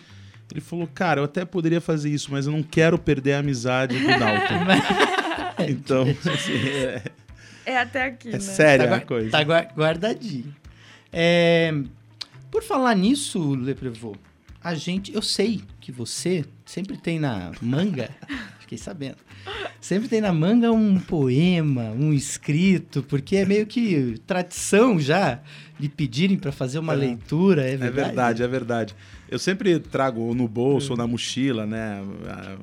[0.51, 3.97] Ele falou, cara, eu até poderia fazer isso, mas eu não quero perder a amizade
[3.97, 5.63] do Dalton.
[5.69, 7.01] então, assim, é,
[7.65, 8.39] É até aqui, é né?
[8.39, 9.29] séria Tá a coisa.
[9.31, 10.53] Tá gua- guardadinho.
[11.11, 11.73] É,
[12.51, 14.15] por falar nisso, Leprevô,
[14.63, 18.09] a gente, eu sei que você sempre tem na manga,
[18.61, 19.17] fiquei sabendo,
[19.81, 25.39] sempre tem na manga um poema, um escrito, porque é meio que tradição já
[25.79, 26.95] de pedirem para fazer uma É.
[26.95, 27.93] leitura, é É verdade?
[28.07, 28.95] verdade, é verdade.
[29.29, 32.01] Eu sempre trago no bolso ou na mochila, né,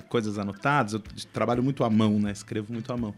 [0.08, 0.92] coisas anotadas.
[0.94, 3.14] Eu trabalho muito à mão, né, escrevo muito à mão.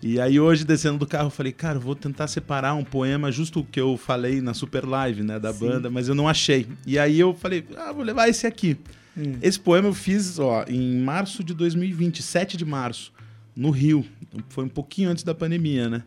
[0.00, 3.32] E aí hoje, descendo do carro, eu falei, cara, eu vou tentar separar um poema,
[3.32, 6.68] justo o que eu falei na Super Live, né, da banda, mas eu não achei.
[6.86, 8.76] E aí eu falei, ah, vou levar esse aqui.
[9.16, 9.34] Hum.
[9.42, 13.12] Esse poema eu fiz, ó, em março de 2020, 7 de março,
[13.56, 14.04] no Rio.
[14.50, 16.04] Foi um pouquinho antes da pandemia, né?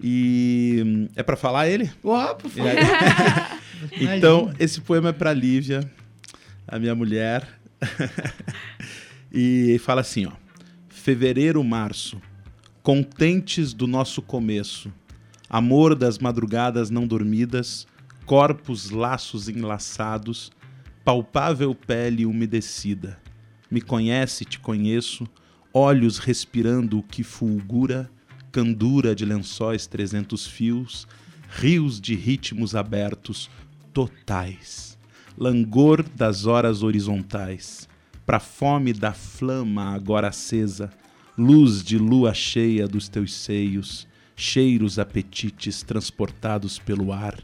[0.00, 1.90] E é pra falar ele?
[2.04, 2.70] Ó, por favor.
[2.70, 2.78] aí-
[4.16, 5.80] então, esse poema é para Lívia,
[6.68, 7.48] a minha mulher.
[9.32, 10.32] e fala assim, ó:
[10.88, 12.20] Fevereiro, março,
[12.88, 14.90] contentes do nosso começo,
[15.46, 17.86] amor das madrugadas não dormidas,
[18.24, 20.50] corpos laços enlaçados,
[21.04, 23.20] palpável pele umedecida.
[23.70, 25.28] Me conhece, te conheço,
[25.70, 28.10] olhos respirando o que fulgura,
[28.50, 31.06] candura de lençóis trezentos fios,
[31.46, 33.50] rios de ritmos abertos,
[33.92, 34.96] totais,
[35.36, 37.86] langor das horas horizontais,
[38.24, 40.90] pra fome da flama agora acesa,
[41.38, 47.38] luz de lua cheia dos teus seios, cheiros apetites transportados pelo ar,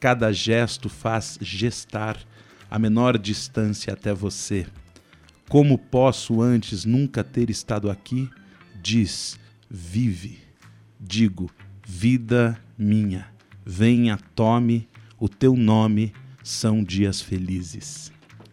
[0.00, 2.18] cada gesto faz gestar
[2.70, 4.66] a menor distância até você.
[5.48, 8.28] Como posso antes nunca ter estado aqui?
[8.82, 9.38] Diz,
[9.70, 10.38] vive.
[10.98, 11.50] Digo,
[11.86, 13.28] vida minha,
[13.64, 16.12] venha, tome o teu nome,
[16.42, 18.10] são dias felizes.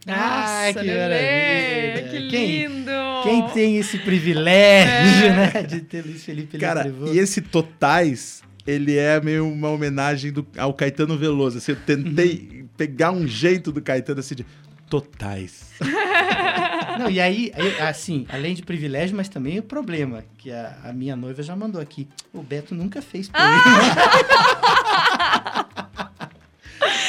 [0.07, 2.09] Ah, Nossa, que Lelê, maravilha.
[2.09, 2.91] que Quem- lindo!
[3.23, 5.29] Quem tem esse privilégio, É.
[5.53, 7.13] né, de ter Luiz Felipe Cara, Leprevô?
[7.13, 11.57] e esse Totais, ele é meio uma homenagem do- ao Caetano Veloso.
[11.59, 14.45] Assim, eu tentei pegar um jeito do Caetano assim de
[14.89, 15.71] Totais.
[16.99, 21.15] Não, e aí, assim, além de privilégio, mas também o problema, que a, a minha
[21.15, 22.07] noiva já mandou aqui.
[22.31, 23.53] O Beto nunca fez poema.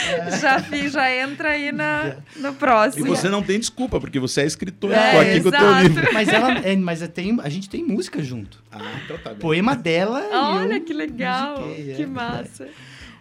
[0.41, 3.07] Já fiz, já entra aí na, no E próximo.
[3.07, 4.93] você não tem desculpa, porque você é escritor.
[4.93, 5.83] É, Tô aqui com o teu exato.
[5.83, 6.13] livro.
[6.13, 8.63] Mas, ela, é, mas é, tem, a gente tem música junto.
[8.71, 9.39] Ah, então tá bem.
[9.39, 12.11] Poema dela e Olha que legal, musiquei, é que verdade.
[12.39, 12.69] massa.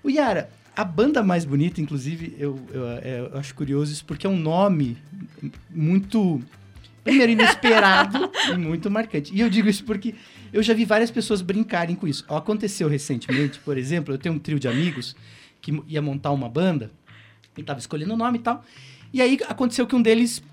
[0.03, 4.25] O Yara, a banda mais bonita, inclusive, eu, eu, é, eu acho curioso isso, porque
[4.25, 4.97] é um nome
[5.69, 6.41] muito,
[7.03, 9.33] primeiro, inesperado e muito marcante.
[9.33, 10.15] E eu digo isso porque
[10.51, 12.25] eu já vi várias pessoas brincarem com isso.
[12.27, 15.15] Aconteceu recentemente, por exemplo, eu tenho um trio de amigos
[15.63, 16.91] que ia montar uma banda
[17.57, 18.63] e tava escolhendo o nome e tal.
[19.13, 20.43] E aí aconteceu que um deles,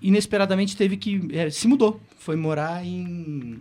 [0.00, 1.28] inesperadamente, teve que...
[1.32, 3.60] é, se mudou, foi morar em,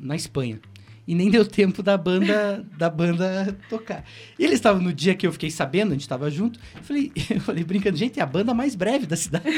[0.00, 0.60] na Espanha.
[1.06, 4.04] E nem deu tempo da banda da banda tocar.
[4.38, 6.58] E eles estavam no dia que eu fiquei sabendo, a gente estava junto.
[6.74, 9.44] Eu falei, eu falei brincando, gente, é a banda mais breve da cidade.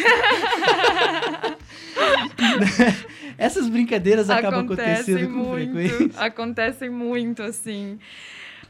[3.39, 5.99] Essas brincadeiras acabam acontecendo com frequência.
[5.99, 7.99] muito, acontecem muito, assim.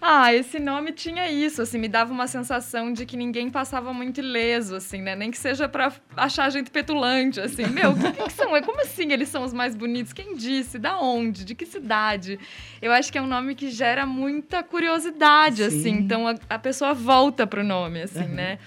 [0.01, 4.21] Ah, esse nome tinha isso, assim, me dava uma sensação de que ninguém passava muito
[4.21, 5.17] ileso, assim, né?
[5.17, 7.67] Nem que seja pra achar a gente petulante, assim.
[7.73, 8.55] Meu, o que, que, são?
[8.55, 10.13] É Como assim eles são os mais bonitos?
[10.13, 10.79] Quem disse?
[10.79, 11.45] Da onde?
[11.45, 12.39] De que cidade?
[12.81, 15.79] Eu acho que é um nome que gera muita curiosidade, Sim.
[15.79, 15.91] assim.
[15.93, 18.29] Então a, a pessoa volta pro nome, assim, Uhum.
[18.35, 18.59] né?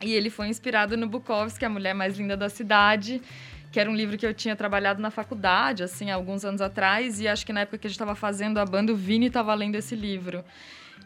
[0.00, 3.20] E ele foi inspirado no Bukowski, a mulher mais linda da cidade,
[3.70, 7.20] que era um livro que eu tinha trabalhado na faculdade, assim, há alguns anos atrás,
[7.20, 9.54] e acho que na época que a gente estava fazendo a banda, o Vini estava
[9.54, 10.44] lendo esse livro.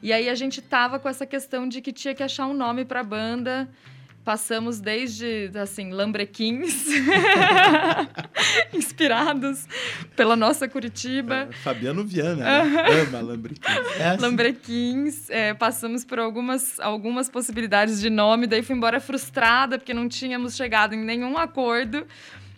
[0.03, 2.85] E aí a gente tava com essa questão de que tinha que achar um nome
[2.85, 3.69] para a banda.
[4.25, 6.87] Passamos desde, assim, lambrequins,
[8.73, 9.67] inspirados
[10.15, 11.49] pela nossa Curitiba.
[11.51, 13.01] É, Fabiano Viana, né?
[13.03, 13.73] ama Lambriquim.
[13.99, 14.23] É assim.
[14.23, 20.09] Lambrequins, é, passamos por algumas, algumas possibilidades de nome, daí fui embora frustrada porque não
[20.09, 22.07] tínhamos chegado em nenhum acordo.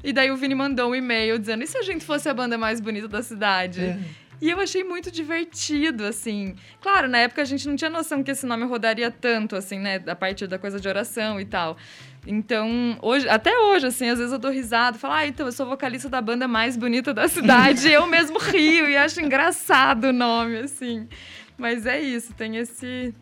[0.04, 2.58] E daí o Vini mandou um e-mail dizendo: e se a gente fosse a banda
[2.58, 3.80] mais bonita da cidade?
[3.80, 3.98] É.
[4.40, 6.54] E eu achei muito divertido, assim.
[6.82, 10.02] Claro, na época a gente não tinha noção que esse nome rodaria tanto, assim, né?
[10.06, 11.78] A partir da coisa de oração e tal.
[12.26, 15.66] Então, hoje, até hoje, assim, às vezes eu dou risada, falo, ah, então eu sou
[15.66, 17.88] vocalista da banda mais bonita da cidade.
[17.90, 21.08] eu mesmo rio e acho engraçado o nome, assim.
[21.56, 23.14] Mas é isso, tem esse,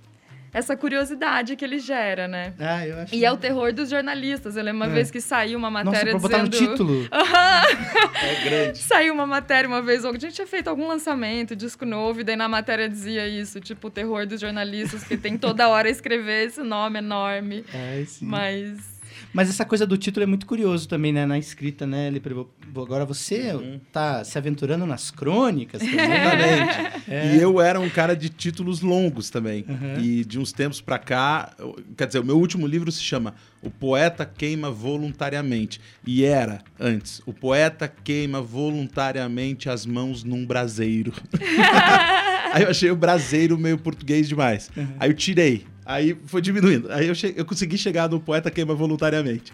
[0.53, 2.53] essa curiosidade que ele gera, né?
[2.59, 4.57] Ah, eu acho E é o terror dos jornalistas.
[4.57, 4.95] Eu lembro uma É.
[4.95, 6.71] vez que saiu uma Nossa, matéria pra botar no dizendo...
[6.73, 7.09] título.
[8.23, 8.79] É grande.
[8.79, 12.37] Saiu uma matéria uma vez, a gente tinha feito algum lançamento, disco novo, e daí
[12.37, 16.63] na matéria dizia isso, tipo, o terror dos jornalistas, que tem toda hora escrever esse
[16.63, 17.65] nome enorme.
[17.75, 18.25] É, sim.
[18.27, 19.02] Mas.
[19.33, 21.25] Mas essa coisa do título é muito curioso também, né?
[21.27, 22.11] Na escrita, né?
[22.11, 22.49] Leprevô?
[22.77, 23.81] Agora você Uhum.
[23.93, 25.83] tá se aventurando nas crônicas.
[25.83, 27.03] Exatamente.
[27.09, 27.23] É.
[27.37, 29.65] E eu era um cara de títulos longos também.
[29.69, 30.01] Uhum.
[30.03, 31.53] E de uns tempos pra cá,
[31.97, 35.81] quer dizer, o meu último livro se chama O Poeta Queima Voluntariamente.
[36.07, 41.13] E era, antes, O Poeta Queima Voluntariamente as Mãos num Braseiro.
[42.53, 44.71] Aí eu achei o braseiro meio português demais.
[45.01, 45.65] Aí eu tirei.
[45.85, 46.91] Aí foi diminuindo.
[46.93, 49.53] Aí eu, eu consegui chegar no Poeta Queima Voluntariamente.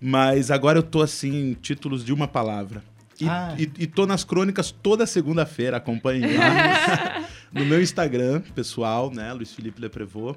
[0.00, 2.82] Mas agora eu tô assim, em títulos de uma palavra.
[3.20, 3.54] E, Ah.
[3.58, 7.24] e, e tô nas crônicas toda segunda-feira, acompanhe lá.
[7.52, 9.32] no meu Instagram, pessoal, né?
[9.32, 10.34] Luiz Felipe Leprevô.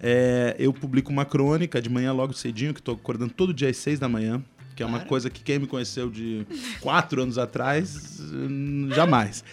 [0.00, 3.76] É, eu publico uma crônica de manhã logo cedinho, que tô acordando todo dia às
[3.76, 4.42] seis da manhã.
[4.74, 6.44] Que é uma coisa que quem me conheceu de
[6.80, 9.44] quatro anos atrás, hum, jamais.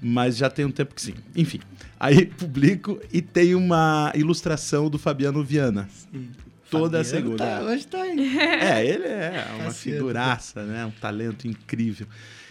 [0.00, 1.14] Mas já tem um tempo que sim.
[1.34, 1.60] Enfim,
[1.98, 5.88] aí publico e tem uma ilustração do Fabiano Viana.
[6.70, 7.44] Toda Fabiano segunda.
[7.44, 8.38] Tá, hoje tá aí.
[8.38, 10.84] É, ele é uma Tá figuraça, né?
[10.86, 12.06] Um talento incrível.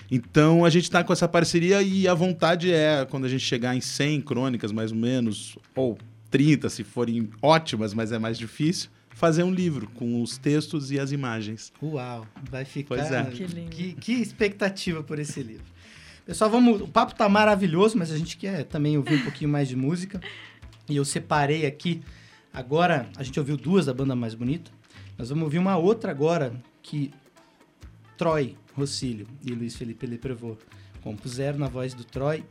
[0.10, 3.76] Então a gente tá com essa parceria e a vontade é, quando a gente chegar
[3.76, 5.98] em 100 crônicas, mais ou menos, ou
[6.32, 11.00] 30, se forem ótimas, mas é mais difícil, fazer um livro com os textos e
[11.00, 11.74] as imagens.
[11.82, 12.96] Uau, vai ficar.
[12.96, 13.24] Pois é.
[13.24, 13.70] Que lindo.
[13.70, 15.66] Que, que expectativa por esse livro.
[16.28, 16.82] Pessoal, vamos.
[16.82, 20.20] O papo tá maravilhoso, mas a gente quer também ouvir um pouquinho mais de música.
[20.90, 22.02] E eu separei aqui.
[22.54, 24.70] Agora, a gente ouviu duas da banda mais bonita.
[25.18, 26.54] Nós vamos ouvir uma outra agora
[26.84, 27.12] que
[28.18, 30.58] Troy Rossílio e Luiz Felipe Leprevô
[31.02, 32.44] compuseram na voz do Troy.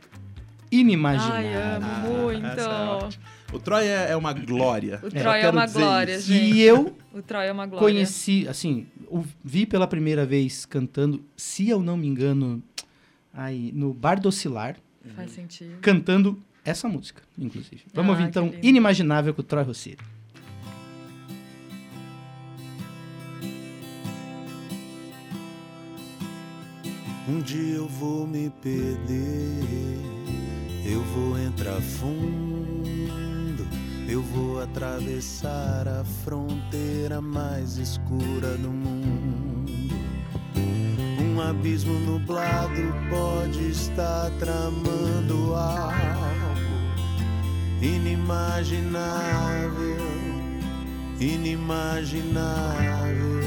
[0.71, 1.35] Inimaginável.
[1.59, 2.45] Ai, amo muito.
[2.45, 3.23] essa é ótima.
[3.53, 4.99] O Troy é, é uma glória.
[5.03, 6.27] O Troy é quero uma dizer glória, isso.
[6.33, 6.55] gente.
[6.55, 7.87] E eu O Troy é uma glória.
[7.87, 12.61] conheci, assim, o- vi pela primeira vez cantando, se eu não me engano,
[13.37, 14.75] aí, no Bar do Oscilar,
[15.15, 15.77] Faz sentido.
[15.79, 17.83] cantando essa música, inclusive.
[17.93, 18.51] Vamos Ah, ouvir então.
[18.61, 19.97] Inimaginável com o Troy Rossini.
[27.29, 29.99] Um dia eu vou me perder,
[30.85, 33.67] eu vou entrar fundo,
[34.07, 38.96] eu vou atravessar a fronteira mais escura do mundo.
[41.37, 42.81] Um abismo nublado
[43.11, 46.57] pode estar tramando algo
[47.79, 50.01] inimaginável,
[51.19, 53.43] inimaginável.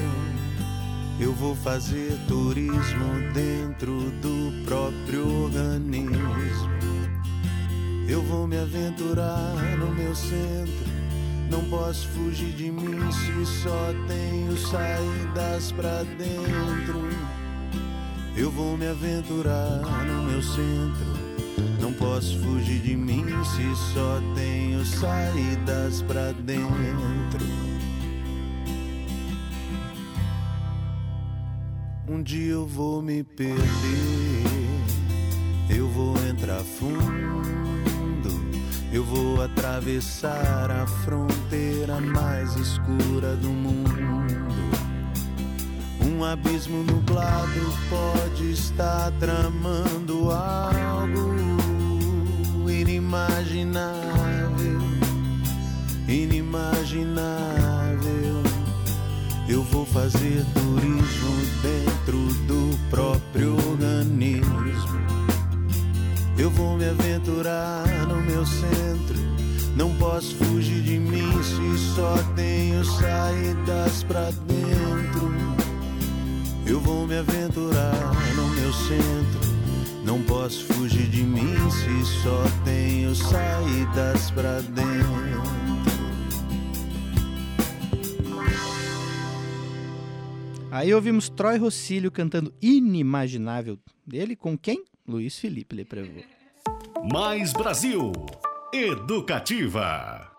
[1.18, 6.16] Eu vou fazer turismo dentro do próprio organismo.
[8.08, 10.88] Eu vou me aventurar no meu centro.
[11.50, 17.09] Não posso fugir de mim se só tenho saídas pra dentro.
[18.40, 21.04] Eu vou me aventurar no meu centro.
[21.78, 27.46] Não posso fugir de mim se só tenho saídas pra dentro.
[32.08, 33.60] Um dia eu vou me perder,
[35.68, 36.96] eu vou entrar fundo,
[38.90, 44.29] eu vou atravessar a fronteira mais escura do mundo.
[46.20, 51.34] Um abismo nublado pode estar tramando algo
[52.68, 53.96] inimaginável,
[56.06, 57.22] inimaginável.
[59.48, 65.00] Eu vou fazer turismo dentro do próprio organismo.
[66.36, 69.18] Eu vou me aventurar no meu centro.
[69.74, 74.89] Não posso fugir de mim se só tenho saídas pra dentro.
[76.70, 77.92] Eu vou me aventurar
[78.36, 80.04] no meu centro.
[80.04, 85.42] Não posso fugir de mim se só tenho saídas pra dentro.
[90.70, 94.84] Aí ouvimos Troy Rossílio cantando Inimaginável dele com quem?
[95.08, 96.20] Luiz Felipe Leprevô.
[97.12, 98.12] Mais Brasil.
[98.72, 100.30] Educativa.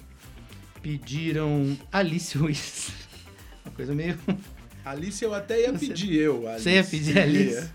[0.83, 2.93] Pediram Alice Ruiz.
[3.65, 4.19] Uma coisa meio.
[4.85, 6.47] Alice eu até ia Você- pedir eu.
[6.47, 6.63] Alice.
[6.65, 7.71] Você ia pedir Alice?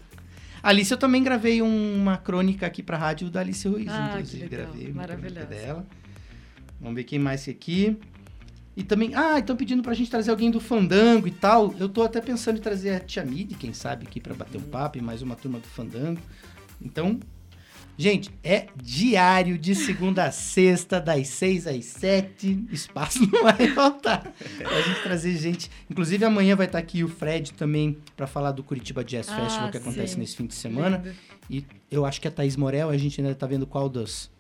[0.62, 4.44] Alice, eu também gravei uma crônica aqui pra rádio da Alice Ruiz, Ah, que inclusive.
[4.44, 4.60] legal.
[4.68, 5.48] Gravei uma crônica Maravilhosa.
[5.48, 5.88] dela.
[6.80, 7.98] Vamos ver quem mais que aqui.
[8.80, 11.76] E também, ah, estão pedindo pra gente trazer alguém do Fandango e tal.
[11.78, 14.62] Eu tô até pensando em trazer a Tia Midi, quem sabe, aqui pra bater um
[14.62, 16.22] papo e mais uma turma do Fandango.
[16.82, 17.20] Então,
[17.98, 22.66] gente, é diário de segunda a sexta, das seis às sete.
[22.72, 25.70] Espaço não vai faltar pra gente trazer gente.
[25.92, 29.72] Inclusive, amanhã vai estar aqui o Fred também pra falar do Curitiba Jazz Ah, Festival
[29.72, 30.20] que acontece sim.
[30.22, 31.02] nesse fim de semana.
[31.04, 31.16] Lindo.
[31.50, 34.32] E eu acho que a Thaís Morel, a gente ainda tá vendo qual dos,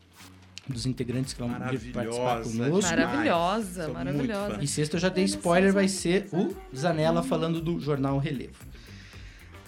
[0.69, 2.81] dos integrantes que vão vir participar conosco.
[2.81, 4.59] Maravilhosa, Sou maravilhosa.
[4.61, 8.53] E sexta eu já dei spoiler, vai ser o Zanella falando do Jornal Relevo.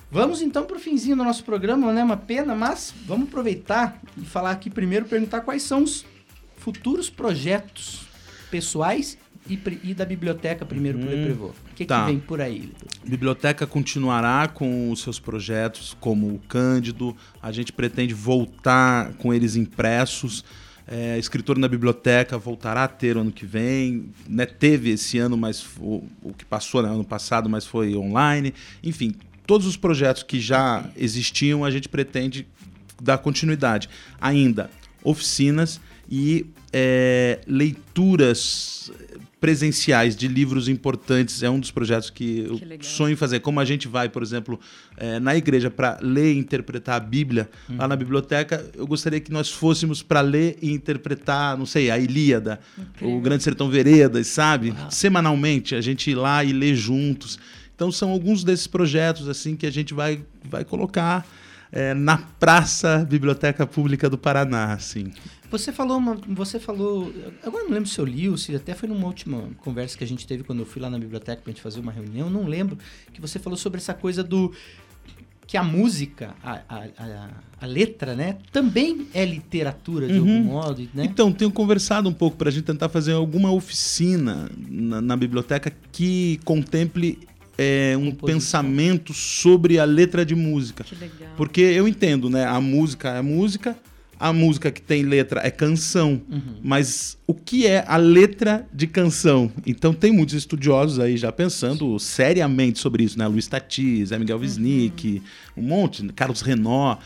[0.10, 2.04] Vamos então pro finzinho do nosso programa, né?
[2.04, 6.06] Uma pena, mas vamos aproveitar e falar aqui primeiro, perguntar quais são os
[6.58, 8.02] futuros projetos
[8.52, 9.18] pessoais
[9.50, 11.46] e, e da biblioteca primeiro pro Leprevô.
[11.48, 12.02] O que, Tá.
[12.06, 12.60] que vem por aí?
[12.60, 13.08] Leprevô?
[13.08, 17.16] Biblioteca continuará com os seus projetos, como o Cândido.
[17.42, 20.44] A gente pretende voltar com eles impressos.
[20.94, 24.10] É, escritor na biblioteca voltará a ter ano que vem.
[24.28, 28.54] Né, teve esse ano, mas o, o que passou né, ano passado, mas foi online.
[28.84, 29.16] Enfim,
[29.48, 32.46] todos os projetos que já existiam, a gente pretende
[33.02, 33.88] dar continuidade.
[34.20, 34.70] Ainda,
[35.02, 35.80] oficinas
[36.10, 38.92] e é, leituras
[39.42, 42.78] presenciais de livros importantes é um dos projetos que eu legal.
[42.84, 43.40] sonho fazer.
[43.40, 44.60] Como a gente vai, por exemplo,
[44.96, 49.32] eh, na igreja para ler e interpretar a Bíblia, lá na biblioteca, eu gostaria que
[49.32, 52.60] nós fôssemos para ler e interpretar, não sei, a Ilíada,
[53.02, 54.76] o Grande Sertão Veredas, sabe?
[54.92, 57.40] Semanalmente, a gente ir lá e ler juntos.
[57.76, 61.28] Então são alguns desses projetos assim que a gente vai, vai colocar
[61.72, 65.12] eh, na Praça Biblioteca Pública do Paraná, assim.
[65.52, 68.88] Você falou, uma, você falou, agora não lembro se eu li ou se até foi
[68.88, 71.62] numa última conversa que a gente teve quando eu fui lá na biblioteca pra gente
[71.62, 72.78] fazer uma reunião, não lembro,
[73.14, 74.54] que você falou sobre essa coisa do
[75.46, 77.30] que a música, a, a, a,
[77.60, 81.04] a letra, né, também é literatura de algum modo, né?
[81.04, 85.70] Então, tenho conversado um pouco para a gente tentar fazer alguma oficina na, na biblioteca
[85.92, 87.20] que contemple
[87.58, 88.28] é, um Composição.
[88.28, 90.86] pensamento sobre a letra de música.
[90.86, 91.34] Que legal.
[91.36, 92.46] Porque eu entendo, né?
[92.46, 93.78] A música é música,
[94.22, 96.22] a música que tem letra é canção,
[96.64, 99.52] mas o que é a letra de canção?
[99.66, 103.26] Então tem muitos estudiosos aí já pensando seriamente sobre isso, né?
[103.28, 105.22] Luiz Tati, Zé Miguel Wisnik,
[105.58, 106.04] um monte?
[106.14, 106.98] Carlos Renó.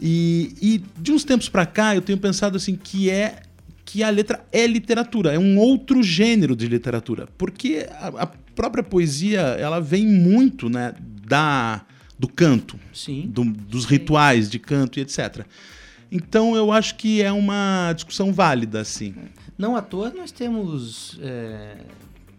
[0.00, 3.40] E, e de uns tempos pra cá eu tenho pensado assim que é
[3.84, 8.82] que a letra é literatura, é um outro gênero de literatura, porque a, a própria
[8.82, 10.92] poesia ela vem muito, né,
[11.26, 11.82] da
[12.18, 13.30] do canto, Sim.
[13.32, 15.46] do- dos rituais de canto e etc.
[16.10, 19.14] Então eu acho que é uma discussão válida, assim.
[19.56, 21.78] Não à toa nós temos é,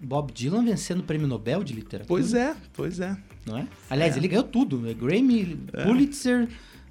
[0.01, 2.07] Bob Dylan vencendo o prêmio Nobel de literatura.
[2.07, 3.15] Pois é, pois é.
[3.45, 3.67] Não é?
[3.89, 4.89] Aliás, ele ganhou tudo.
[4.89, 6.47] É Grammy, Pulitzer,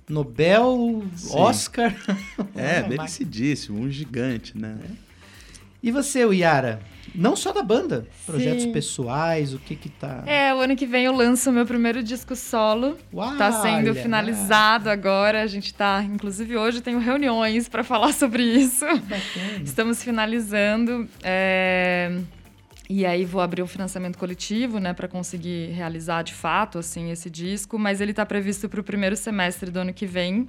[0.09, 1.95] Nobel, Oscar.
[2.55, 4.79] É, merecidíssimo, um gigante, né?
[5.83, 6.81] E você, Yara?
[7.15, 8.73] Não só da banda, projetos Sim.
[8.73, 10.23] pessoais, o que que tá...
[10.27, 12.97] É, o ano que vem eu lanço o meu primeiro disco solo.
[13.13, 15.43] Uau, Tá sendo olha, finalizado agora.
[15.43, 18.85] A gente tá, inclusive hoje tenho reuniões para falar sobre isso.
[18.85, 19.63] bacana.
[19.65, 21.09] Estamos finalizando.
[21.23, 22.19] é,
[22.89, 27.31] E aí vou abrir o financiamento coletivo, né, para conseguir realizar de fato assim esse
[27.31, 30.47] disco, mas ele está previsto para o primeiro semestre do ano que vem.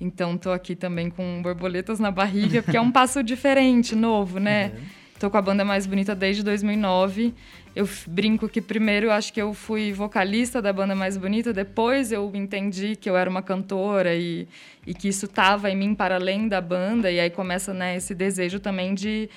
[0.00, 4.72] Então tô aqui também com borboletas na barriga, porque é um passo diferente, novo, né?
[5.18, 7.32] Tô com a banda mais bonita desde 2009.
[7.74, 12.12] Eu brinco que primeiro eu acho que eu fui vocalista da banda mais bonita, depois
[12.12, 14.46] eu entendi que eu era uma cantora e,
[14.86, 18.14] e que isso tava em mim para além da banda, e aí começa né, esse
[18.14, 19.28] desejo também de,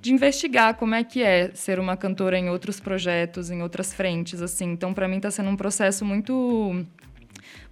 [0.00, 4.40] de investigar como é que é ser uma cantora em outros projetos, em outras frentes,
[4.40, 4.72] assim.
[4.72, 6.86] Então, para mim, está sendo um processo muito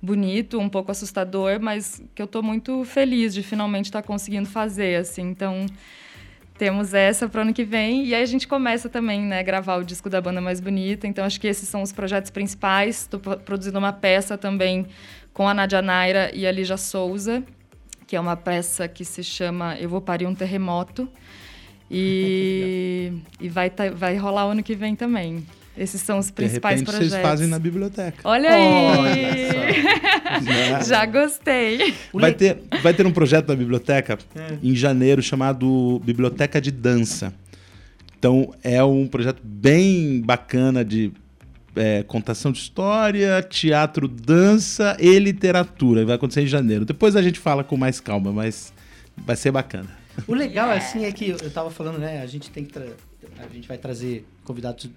[0.00, 4.96] bonito, um pouco assustador, mas que eu estou muito feliz de finalmente estar conseguindo fazer,
[4.96, 5.22] assim.
[5.22, 5.66] Então,
[6.58, 9.76] temos essa para o ano que vem e aí a gente começa também, né, gravar
[9.76, 11.06] o disco da banda mais bonita.
[11.06, 13.02] Então, acho que esses são os projetos principais.
[13.02, 14.86] Estou produzindo uma peça também
[15.32, 17.42] com a Nadia Naira e a Lígia Souza,
[18.06, 21.08] que é uma peça que se chama Eu Vou Parir um Terremoto.
[21.90, 25.44] E, e vai, tá- vai rolar ano que vem também.
[25.76, 27.12] Esses são os De principais repente projetos.
[27.12, 28.18] vocês fazem na biblioteca.
[28.24, 29.42] Olha aí!
[30.42, 30.84] Né?
[30.84, 31.94] Já gostei.
[32.12, 34.18] Vai ter, vai ter um projeto na biblioteca
[34.62, 37.32] em janeiro chamado Biblioteca de Dança.
[38.18, 41.10] Então é um projeto bem bacana de
[41.74, 46.04] é, contação de história, teatro, dança e literatura.
[46.04, 46.84] Vai acontecer em janeiro.
[46.84, 48.72] Depois a gente fala com mais calma, mas
[49.16, 49.88] vai ser bacana.
[50.26, 52.20] O legal, assim, é que eu tava falando, né?
[52.20, 52.78] A gente tem que.
[52.78, 54.90] A gente vai trazer convidados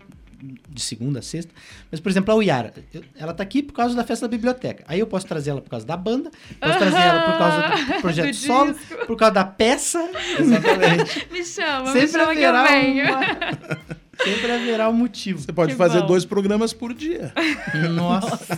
[0.70, 1.52] de segunda a sexta.
[1.92, 4.84] Mas, por exemplo, a Yara, eu- ela tá aqui por causa da festa da biblioteca.
[4.88, 8.02] Aí eu posso trazer ela por causa da banda, posso trazer ela por causa do
[8.02, 9.06] projeto Do solo, disco.
[9.08, 10.10] por causa da peça.
[10.40, 11.28] Exatamente.
[11.32, 13.06] Me chama, me Sempre chama que eu haverá venho.
[13.06, 13.96] uma...
[14.24, 15.40] Sempre haverá um motivo.
[15.42, 16.08] Você pode Que fazer bom.
[16.08, 17.34] dois programas por dia.
[17.94, 18.56] Nossa,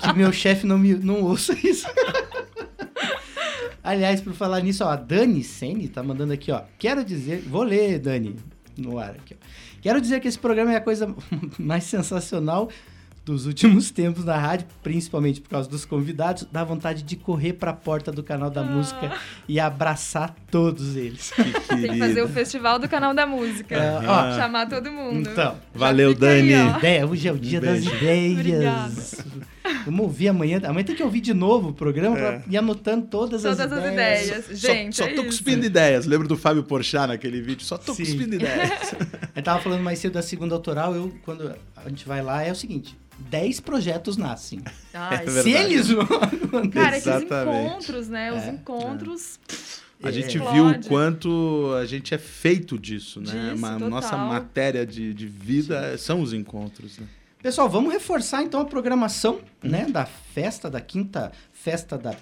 [0.00, 1.86] que meu chefe não, me, não ouça isso.
[3.82, 6.62] Aliás, por falar nisso, ó, a Dani Sene tá mandando aqui, ó.
[6.78, 8.34] Quero dizer, vou ler, Dani,
[8.78, 9.43] no ar aqui, ó.
[9.84, 11.14] Quero dizer que esse programa é a coisa
[11.60, 12.70] mais sensacional
[13.22, 16.48] dos últimos tempos na rádio, principalmente por causa dos convidados.
[16.50, 19.14] Dá vontade de correr pra porta do canal da música
[19.46, 21.32] e abraçar todos eles.
[21.32, 23.74] Que Tem que fazer o festival do canal da música.
[23.76, 24.34] É, ó.
[24.34, 25.28] Chamar todo mundo.
[25.30, 26.54] Então, Valeu, aí, Dani.
[26.54, 26.78] ó.
[26.78, 28.40] Ideia, hoje é o dia das beijo.
[28.40, 29.22] ideias.
[29.86, 30.60] Vamos ouvir amanhã.
[30.64, 33.92] Amanhã tem que ouvir de novo o programa pra ir anotando todas, Todas as as
[33.92, 34.26] ideias.
[34.28, 34.60] ideias.
[34.60, 35.30] Gente, só, só é tô isso.
[35.30, 36.04] cuspindo ideias.
[36.06, 37.64] Lembra do Fábio Porchat naquele vídeo?
[37.64, 38.04] Só tô Sim.
[38.04, 38.94] cuspindo ideias.
[39.34, 42.52] Eu tava falando mais cedo da segunda autoral, eu, quando a gente vai lá, é
[42.52, 42.96] o seguinte:
[43.30, 44.60] 10 projetos nascem.
[44.92, 46.06] Ai, É Se eles não.
[46.70, 47.66] Cara, esses Exatamente.
[47.66, 48.32] encontros, né?
[48.32, 48.50] Os É.
[48.50, 49.40] encontros.
[50.02, 50.54] A gente Explode.
[50.54, 53.50] viu o quanto a gente é feito disso, né?
[53.50, 53.88] Disso, Ma- total.
[53.90, 56.98] nossa matéria de, de vida são os encontros.
[56.98, 57.06] Né?
[57.44, 62.16] Pessoal, vamos reforçar então a programação né, da festa, da quinta festa da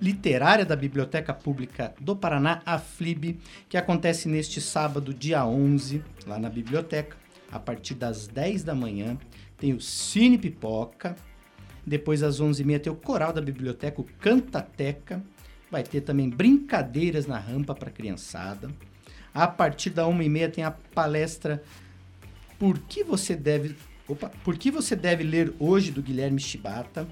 [0.00, 6.38] literária da Biblioteca Pública do Paraná, a FLIB, que acontece neste sábado, dia 11, lá
[6.38, 7.16] na biblioteca,
[7.50, 9.18] a partir das 10 da manhã.
[9.56, 11.16] Tem o Cine Pipoca,
[11.84, 15.20] depois às 11h30 tem o Coral da Biblioteca, o Cantateca.
[15.72, 18.70] Vai ter também brincadeiras na rampa para criançada.
[19.34, 21.64] A partir da 1h30 tem a palestra
[22.60, 23.74] Por que você deve
[24.08, 27.06] Opa, Por que você deve ler hoje do Guilherme Chibata?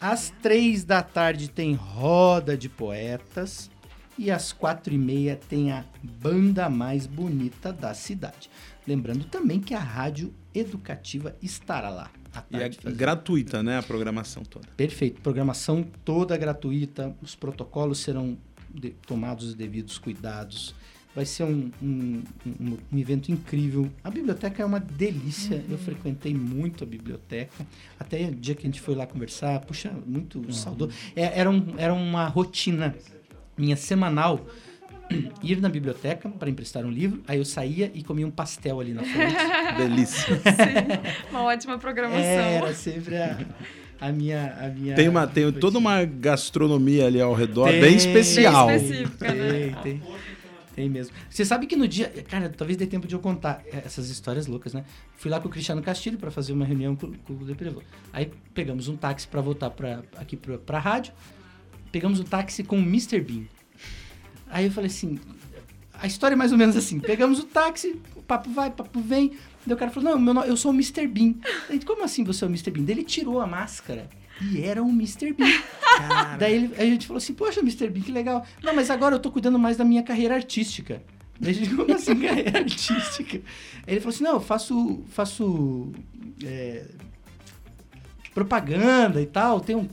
[0.00, 3.70] Às três da tarde tem Roda de Poetas.
[4.18, 8.50] E às quatro e meia tem a Banda Mais Bonita da Cidade.
[8.86, 12.10] Lembrando também que a Rádio Educativa estará lá.
[12.50, 13.78] E é gratuita, né?
[13.78, 14.68] A programação toda.
[14.76, 15.20] Perfeito.
[15.20, 17.16] Programação toda gratuita.
[17.22, 18.38] Os protocolos serão
[18.72, 20.74] de, tomados os devidos cuidados.
[21.14, 23.90] Vai ser um, um, um, um, evento incrível.
[24.02, 25.56] A biblioteca é uma delícia.
[25.56, 25.72] Uhum.
[25.72, 27.66] Eu frequentei muito a biblioteca.
[28.00, 30.52] Até o dia que a gente foi lá conversar, puxa, muito uhum.
[30.52, 30.92] saudoso.
[31.14, 32.94] É, era, um, era uma rotina
[33.58, 34.46] minha semanal
[35.42, 38.92] ir na biblioteca para emprestar um livro, aí eu saía e comia um pastel ali
[38.94, 39.36] na frente.
[39.76, 40.36] Delícia.
[40.36, 42.22] Sim, uma ótima programação.
[42.22, 43.38] Era sempre a,
[44.00, 44.94] a minha, a minha.
[44.94, 48.66] Tem uma, tem toda uma gastronomia ali ao redor tem, bem especial.
[48.68, 49.78] Bem específica, tem, né?
[49.82, 49.98] tem.
[49.98, 50.02] Tem
[50.88, 51.14] mesmo.
[51.28, 52.08] Você sabe que no dia.
[52.28, 54.84] Cara, talvez dê tempo de eu contar essas histórias loucas, né?
[55.16, 57.82] Fui lá com o Cristiano Castilho para fazer uma reunião com, com o Deprevô.
[58.12, 61.12] Aí pegamos um táxi para voltar pra, aqui para pra rádio
[61.92, 63.20] pegamos o táxi com o Mr.
[63.20, 63.44] Bean.
[64.48, 65.20] Aí eu falei assim,
[65.92, 69.00] a história é mais ou menos assim, pegamos o táxi, o papo vai, o papo
[69.00, 69.32] vem,
[69.66, 71.06] daí o cara falou, não, meu nome, eu sou o Mr.
[71.06, 71.34] Bean.
[71.68, 72.70] Aí, como assim você é o Mr.
[72.70, 72.84] Bean?
[72.84, 74.08] Daí ele tirou a máscara
[74.40, 75.32] e era o Mr.
[75.32, 75.62] Bean.
[75.98, 76.36] Cara.
[76.36, 77.88] Daí ele, a gente falou assim, poxa, Mr.
[77.88, 78.46] Bean, que legal.
[78.62, 81.02] Não, mas agora eu tô cuidando mais da minha carreira artística.
[81.38, 83.40] Daí a gente, como assim, carreira artística?
[83.86, 85.92] Aí ele falou assim, não, eu faço, faço
[86.44, 86.86] é,
[88.34, 89.88] propaganda e tal, tem um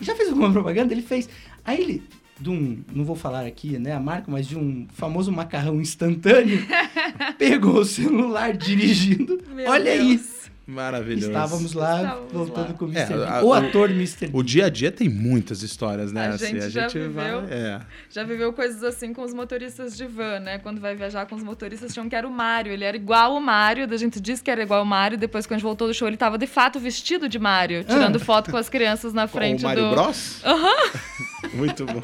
[0.00, 0.92] já fez alguma propaganda?
[0.92, 1.28] Ele fez.
[1.64, 2.02] Aí ele,
[2.40, 6.64] de um, não vou falar aqui, né, a marca, mas de um famoso macarrão instantâneo,
[7.38, 9.40] pegou o celular dirigindo.
[9.54, 10.08] Meu Olha Deus.
[10.20, 10.49] isso.
[10.70, 11.26] Maravilhoso.
[11.26, 12.74] Estávamos lá, Estávamos voltando lá.
[12.74, 13.12] com o Mr.
[13.12, 14.30] É, a, o ator Mr.
[14.32, 16.28] O dia a dia tem muitas histórias, né?
[16.28, 17.80] A assim, gente, a já, gente viveu, vai, é.
[18.08, 20.58] já viveu coisas assim com os motoristas de van, né?
[20.58, 22.72] Quando vai viajar com os motoristas, tinham que era o Mário.
[22.72, 25.18] Ele era igual o Mário, a gente disse que era igual o Mário.
[25.18, 28.16] Depois, quando a gente voltou do show, ele estava de fato vestido de Mário, tirando
[28.16, 28.20] ah.
[28.20, 29.90] foto com as crianças na frente com o Mário do.
[29.90, 30.40] Bros?
[30.44, 30.68] Aham.
[30.68, 31.50] Uhum.
[31.58, 32.00] muito bom.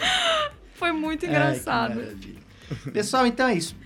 [0.74, 2.00] Foi muito engraçado.
[2.00, 3.76] Ai, Pessoal, então é isso.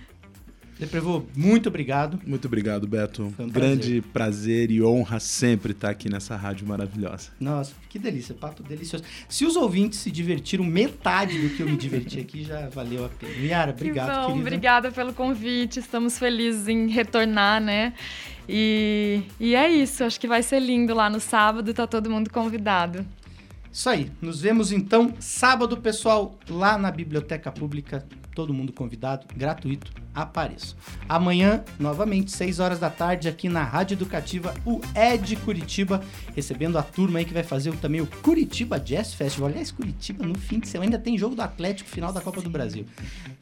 [0.81, 2.19] Deprevô, muito obrigado.
[2.25, 3.31] Muito obrigado, Beto.
[3.37, 4.65] Um Grande prazer.
[4.67, 4.71] prazer.
[4.71, 7.29] e honra sempre estar aqui nessa rádio maravilhosa.
[7.39, 9.03] Nossa, que delícia, papo delicioso.
[9.29, 13.09] Se os ouvintes se divertiram metade do que eu me diverti aqui, já valeu a
[13.09, 13.31] pena.
[13.37, 14.39] Miara, obrigado, que bom, querida.
[14.39, 15.77] Obrigada pelo convite.
[15.77, 17.93] Estamos felizes em retornar, né?
[18.49, 20.03] E, e é isso.
[20.03, 21.75] Acho que vai ser lindo lá no sábado.
[21.75, 23.05] Tá todo mundo convidado.
[23.71, 24.11] Isso aí.
[24.19, 28.03] Nos vemos então sábado, pessoal, lá na Biblioteca Pública.
[28.33, 30.75] Todo mundo convidado, gratuito apareço.
[31.07, 36.03] Amanhã, novamente, 6 horas da tarde, aqui na Rádio Educativa, o Ed Curitiba,
[36.35, 39.49] recebendo a turma aí que vai fazer também o Curitiba Jazz Festival.
[39.49, 42.49] Aliás, Curitiba, no fim de semana, ainda tem jogo do Atlético final da Copa do
[42.49, 42.85] Brasil.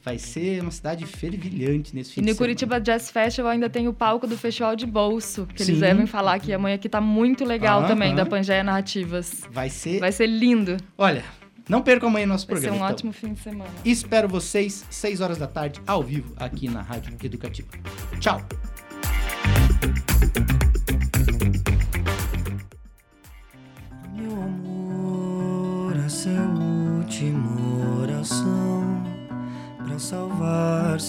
[0.04, 2.30] Vai ser uma cidade fervilhante nesse fim e de semana.
[2.30, 5.72] E no Curitiba Jazz Festival ainda tem o palco do Festival de Bolso, que Sim.
[5.72, 8.18] eles devem falar que amanhã que tá muito legal ah, também, ah.
[8.18, 9.44] da Pangeia Narrativas.
[9.52, 10.00] Vai ser...
[10.00, 10.78] Vai ser lindo.
[10.98, 11.24] Olha,
[11.70, 12.78] não percam amanhã nosso programa.
[12.78, 12.96] Vai ser um então.
[12.96, 13.70] ótimo fim de semana.
[13.86, 17.70] Espero vocês, 6 horas da tarde, ao vivo, aqui na Rádio Educativa.
[18.20, 18.42] Tchau!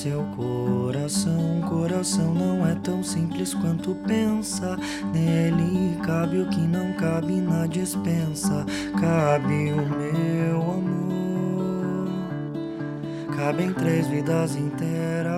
[0.00, 1.60] Seu coração.
[1.68, 4.78] Coração não é tão simples quanto pensa.
[5.12, 8.64] Nele cabe o que não cabe na dispensa.
[8.98, 12.08] Cabe o meu amor.
[13.36, 15.30] Cabem três vidas inteiras.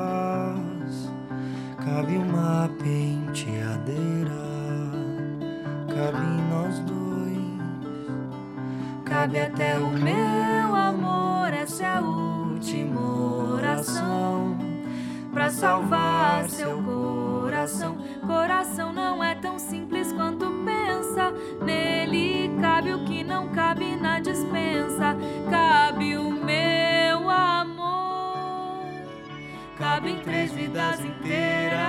[1.84, 4.30] Cabe uma penteadeira.
[5.88, 7.02] Cabe nós dois.
[9.04, 11.52] Cabe até o meu amor.
[11.52, 13.00] Essa é a última
[13.54, 14.51] oração
[15.52, 17.96] salvar seu coração.
[18.26, 21.30] Coração não é tão simples quanto pensa.
[21.64, 25.16] Nele cabe o que não cabe na dispensa.
[25.50, 28.82] Cabe o meu amor.
[29.78, 31.80] Cabem três vidas inteiras.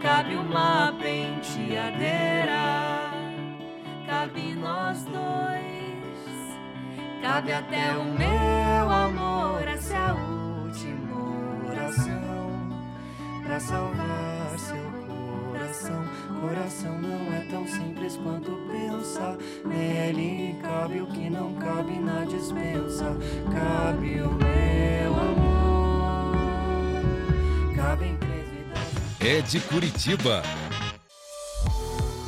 [0.00, 2.62] Cabe uma penteadeira.
[4.06, 5.22] Cabe nós dois.
[7.20, 8.61] Cabe até o meu
[11.92, 12.50] oração
[13.44, 14.76] para salvar seu
[15.50, 16.04] coração.
[16.40, 16.98] coração.
[17.00, 19.36] Não é tão simples quanto pensar.
[19.64, 23.16] Nele cabe o que não cabe na dispensa.
[23.52, 26.32] Cabe o meu amor.
[27.76, 28.78] Cabe em três vidas.
[29.20, 30.42] É de Curitiba.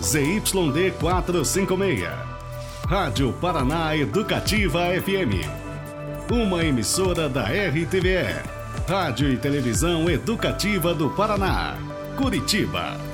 [0.03, 2.03] ZYD 456.
[2.87, 5.49] Rádio Paraná Educativa FM.
[6.31, 8.64] Uma emissora da RTVE.
[8.87, 11.75] Rádio e Televisão Educativa do Paraná.
[12.19, 13.14] Curitiba.